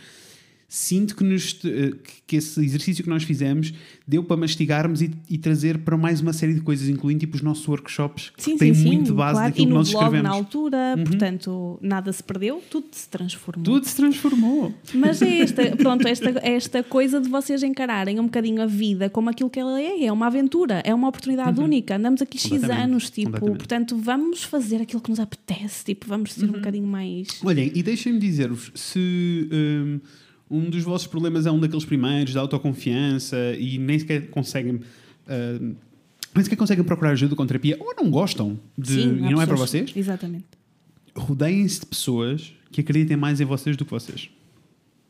[0.70, 1.94] sinto que, nos, eh,
[2.26, 3.74] que- esse exercício que nós fizemos
[4.06, 7.42] deu para mastigarmos e, e trazer para mais uma série de coisas, incluindo tipo os
[7.42, 9.50] nossos workshops, que Sim, têm sim, sim, muito base claro.
[9.50, 10.30] daquilo E que nós blog escrevemos.
[10.30, 13.64] na altura, portanto, nada se perdeu, tudo se transformou.
[13.64, 14.74] Tudo se transformou.
[14.94, 19.30] Mas é esta, pronto, esta, esta coisa de vocês encararem um bocadinho a vida como
[19.30, 21.96] aquilo que ela é, é uma aventura, é uma oportunidade única.
[21.96, 26.46] Andamos aqui X anos, tipo, portanto, vamos fazer aquilo que nos apetece, tipo, vamos ser
[26.46, 27.28] um bocadinho mais.
[27.44, 30.00] Olhem, e deixem-me dizer-vos, se hum,
[30.50, 34.82] um dos vossos problemas é um daqueles primeiros, da autoconfiança, e nem sequer conseguem.
[35.30, 35.76] hum,
[36.36, 39.46] nem sequer conseguem procurar ajuda com terapia, ou não gostam de, Sim, e não é
[39.46, 40.46] para vocês, Exatamente.
[41.16, 44.30] rodeiem-se de pessoas que acreditem mais em vocês do que vocês.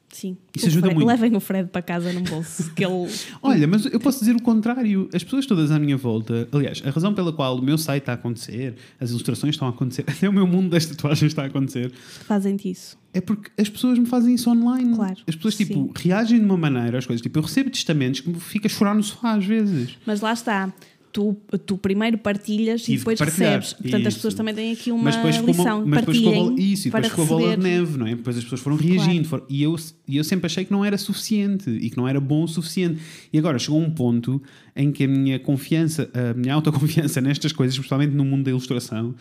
[0.09, 0.37] Sim.
[0.55, 1.07] Isso O ajuda Fred- muito.
[1.07, 2.71] Levem o Fred para casa num bolso.
[2.73, 3.09] Que ele...
[3.43, 5.09] Olha, mas eu posso dizer o contrário.
[5.13, 8.13] As pessoas todas à minha volta, aliás, a razão pela qual o meu site está
[8.13, 11.47] a acontecer, as ilustrações estão a acontecer, até o meu mundo das tatuagens está a
[11.47, 11.91] acontecer,
[12.25, 12.97] Fazem-te isso.
[13.13, 14.95] é porque as pessoas me fazem isso online.
[14.95, 15.91] Claro, As pessoas, tipo, sim.
[15.95, 17.21] reagem de uma maneira às coisas.
[17.21, 19.97] Tipo, eu recebo testamentos que me fica a chorar no sofá às vezes.
[20.05, 20.73] Mas lá está.
[21.17, 23.73] Tu, tu primeiro partilhas Tive e depois recebes.
[23.73, 24.17] Portanto, as Isso.
[24.17, 25.77] pessoas também têm aqui uma mas depois lição.
[25.79, 28.13] uma, mas depois a bola, isso, e depois a bola de neve, não é?
[28.15, 29.75] Depois as pessoas foram reagindo foram- e, eu,
[30.07, 33.01] e eu sempre achei que não era suficiente e que não era bom o suficiente.
[33.33, 34.39] E agora chegou um ponto
[34.75, 39.15] em que a minha confiança, a minha autoconfiança nestas coisas, especialmente no mundo da ilustração,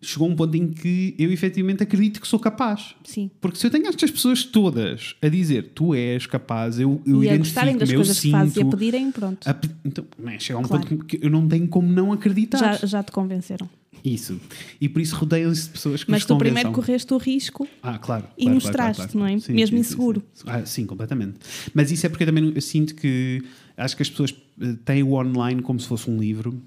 [0.00, 2.94] chegou a um ponto em que eu efetivamente acredito que sou capaz.
[3.04, 3.30] Sim.
[3.40, 7.28] Porque se eu tenho estas pessoas todas a dizer tu és capaz, eu, eu e
[7.28, 8.76] a gostarem identifico, das eu coisas que fazes e a sinto.
[8.76, 9.48] pedirem, pronto.
[9.48, 10.38] a então, é?
[10.38, 10.86] chega a um Claro.
[10.86, 12.58] ponto que eu não tenho como não acreditar.
[12.78, 13.68] Já, já te convenceram.
[14.04, 14.40] Isso.
[14.80, 17.66] E por isso rodeiam-se de pessoas que Mas tu primeiro correste o risco.
[17.82, 18.24] Ah, claro.
[18.38, 19.40] E claro, mostraste, claro, claro, não é?
[19.40, 20.22] Sim, Mesmo sim, inseguro.
[20.32, 20.50] Sim, sim.
[20.50, 21.34] Ah, sim, completamente.
[21.74, 23.42] Mas isso é porque eu também eu sinto que
[23.76, 26.60] acho que as pessoas eh, têm o online como se fosse um livro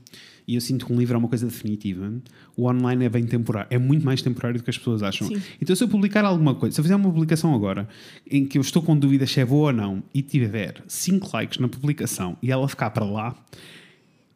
[0.49, 2.11] e eu sinto que um livro é uma coisa definitiva.
[2.57, 5.27] O online é bem temporário, é muito mais temporário do que as pessoas acham.
[5.27, 5.39] Sim.
[5.61, 7.87] Então, se eu publicar alguma coisa, se eu fizer uma publicação agora
[8.29, 11.59] em que eu estou com dúvidas se é boa ou não e tiver 5 likes
[11.59, 13.35] na publicação e ela ficar para lá,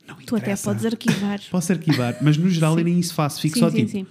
[0.07, 1.41] não Tu até podes arquivar.
[1.49, 3.41] Posso arquivar, mas no geral eu nem isso faço.
[3.41, 4.05] Fico Sim, só sim, tipo, sim.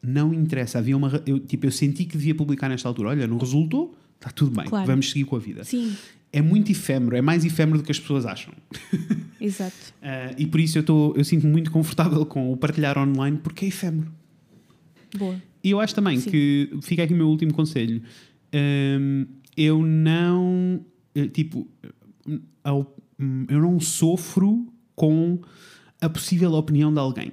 [0.00, 0.78] não interessa.
[0.78, 3.08] Havia uma, eu, tipo, eu senti que devia publicar nesta altura.
[3.08, 4.86] Olha, não resultou, está tudo bem, Claro.
[4.86, 5.64] vamos seguir com a vida.
[5.64, 5.92] Sim,
[6.32, 8.52] É muito efêmero, é mais efêmero do que as pessoas acham.
[9.40, 9.74] exato.
[10.02, 13.64] Ah, e por isso eu, tô, eu sinto-me muito confortável com o partilhar online porque
[13.64, 14.12] é efêmero.
[15.16, 15.40] Boa.
[15.64, 16.30] E eu acho também Sim.
[16.30, 18.02] que, fica aqui o meu último conselho,
[18.54, 19.26] hum,
[19.56, 21.66] eu não, eh, tipo,
[22.26, 25.40] hum, eu não sofro com
[26.00, 27.32] a possível opinião de alguém.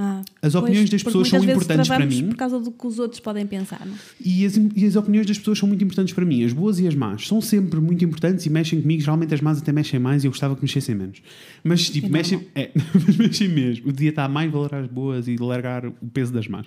[0.00, 2.28] Ah, As pois, opiniões das porque pessoas são importantes para mim.
[2.28, 3.84] por causa do que os outros podem pensar.
[3.84, 3.94] Não?
[3.94, 3.98] é?
[4.24, 6.44] E as, e as opiniões das pessoas são muito importantes para mim.
[6.44, 9.00] As boas e as más são sempre muito importantes e mexem comigo.
[9.00, 11.20] Geralmente as más até mexem mais e eu gostava que mexessem menos.
[11.64, 13.88] Mas tipo, É mexem, é, mas mexem mesmo.
[13.88, 16.66] O dia está mais valorar as boas e largar o peso das más.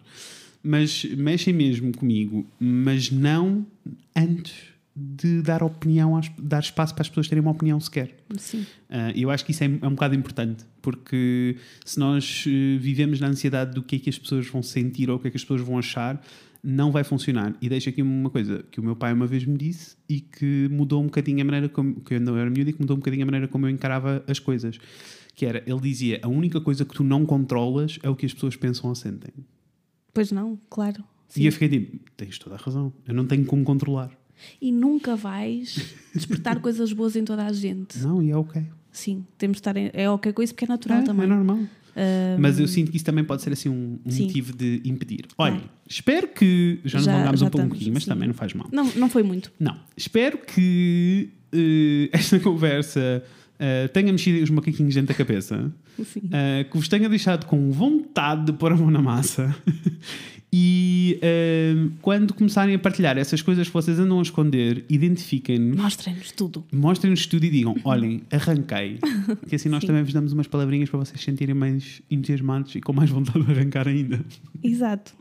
[0.61, 3.65] Mas mexem mesmo comigo, mas não
[4.13, 4.53] antes
[4.95, 8.17] de dar opinião, dar espaço para as pessoas terem uma opinião sequer.
[8.37, 8.65] Sim.
[8.89, 13.19] Ah, eu acho que isso é, é um bocado importante, porque se nós eh, vivemos
[13.19, 15.37] na ansiedade do que é que as pessoas vão sentir ou o que é que
[15.37, 16.21] as pessoas vão achar,
[16.63, 17.55] não vai funcionar.
[17.61, 20.67] E deixo aqui uma coisa que o meu pai uma vez me disse e que
[20.69, 22.99] mudou um bocadinho a maneira como, que eu não era miúdo e que mudou um
[22.99, 24.77] bocadinho a maneira como eu encarava as coisas.
[25.33, 28.33] Que era, ele dizia, a única coisa que tu não controlas é o que as
[28.33, 29.31] pessoas pensam ou sentem.
[30.13, 31.03] Pois não, claro.
[31.35, 34.11] E eu fiquei tipo, tens toda a razão, eu não tenho como controlar.
[34.61, 37.99] E nunca vais despertar coisas boas em toda a gente.
[37.99, 38.61] Não, e é ok.
[38.91, 39.77] Sim, temos de estar.
[39.77, 41.25] Em, é ok com isso porque é natural É, também.
[41.25, 41.59] é normal.
[41.95, 45.25] Ah, Mas eu sinto que isso também pode ser assim um, um motivo de impedir.
[45.37, 46.79] Olha, espero que.
[46.85, 48.09] Já nos alongámos um pouco, estamos, mas sim.
[48.09, 48.67] também não faz mal.
[48.71, 49.51] não, não foi muito.
[49.59, 49.77] Não.
[49.95, 53.23] Espero que eh, esta conversa
[53.59, 55.71] eh, tenha mexido os macaquinhos dentro da cabeça,
[56.03, 56.21] Sim.
[56.31, 59.53] eh, que vos tenha deixado com vontade de pôr a mão na massa.
[60.53, 65.77] E eh, quando começarem a partilhar essas coisas que vocês andam a esconder, identifiquem-nos.
[65.77, 66.65] Mostrem-nos tudo.
[66.73, 68.99] Mostrem-nos tudo e digam: olhem, arranquei.
[69.47, 69.87] Que assim nós Sim.
[69.87, 73.45] também vos damos umas palavrinhas para vocês se sentirem mais entusiasmados e com mais vontade
[73.45, 74.19] de arrancar ainda.
[74.61, 75.13] Exato.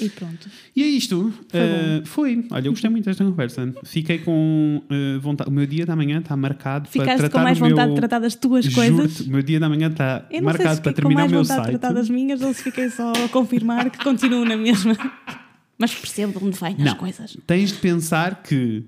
[0.00, 0.48] E pronto.
[0.74, 1.32] E é isto.
[1.48, 2.46] Foi Uh, foi.
[2.50, 3.74] Olha, eu gostei muito desta conversa.
[3.84, 5.48] Fiquei com uh, vontade.
[5.48, 7.70] O meu dia da manhã está marcado para Ficaste tratar com mais o meu...
[7.70, 9.20] vontade de tratar das tuas coisas.
[9.20, 11.60] O meu dia da manhã está Eu não marcado se para terminar o meu vontade
[11.60, 11.78] de site.
[11.80, 14.96] tratar das minhas ou se fiquei só a confirmar que continuo na mesma.
[15.78, 16.94] Mas percebo de onde vêm as Não.
[16.96, 17.36] coisas.
[17.46, 18.84] Tens de pensar que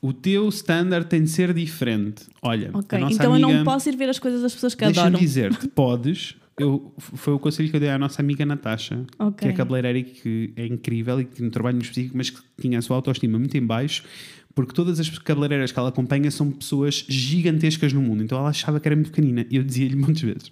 [0.00, 2.24] o teu standard tem de ser diferente.
[2.40, 3.50] Olha, Ok, a nossa então amiga...
[3.50, 5.20] eu não posso ir ver as coisas das pessoas que Deixa-me adoram.
[5.20, 6.36] dizer-te, podes.
[6.58, 9.46] Eu, foi o conselho que eu dei à nossa amiga Natasha, Ok.
[9.46, 12.30] que é cabeleireira e que é incrível e que tem um trabalho no específico, mas
[12.30, 14.02] que tinha a sua autoestima muito em baixo,
[14.54, 18.22] porque todas as cabeleireiras que ela acompanha são pessoas gigantescas no mundo.
[18.24, 19.46] Então ela achava que era muito pequenina.
[19.50, 20.48] E eu dizia-lhe muitas vezes.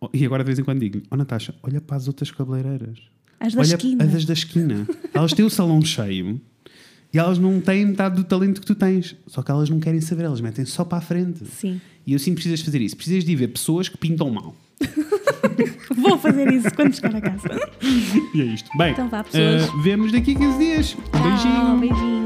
[0.00, 2.98] Oh, E agora de vez em quando digo-lhe: Oh Natasha, olha para as outras cabeleireiras.
[3.38, 4.04] As da olha esquina.
[4.04, 4.88] as da esquina.
[5.12, 6.40] Elas têm o salão cheio
[7.12, 9.14] e elas não têm metade do talento que tu tens.
[9.26, 11.44] Só que elas não querem saber, elas metem só para a frente.
[11.44, 11.78] Sim.
[12.06, 12.96] E eu sinto que precisas fazer isso.
[12.96, 14.56] Precisas de ir ver pessoas que pintam mal.
[15.96, 17.48] Vou fazer isso quando chegar a casa.
[18.34, 18.68] E é isto.
[18.76, 19.62] Bem, Então vá, pessoas.
[19.64, 20.96] eh, vemos daqui a 15 dias.
[20.96, 21.78] Um Tchau, beijinho.
[21.78, 22.25] beijinho.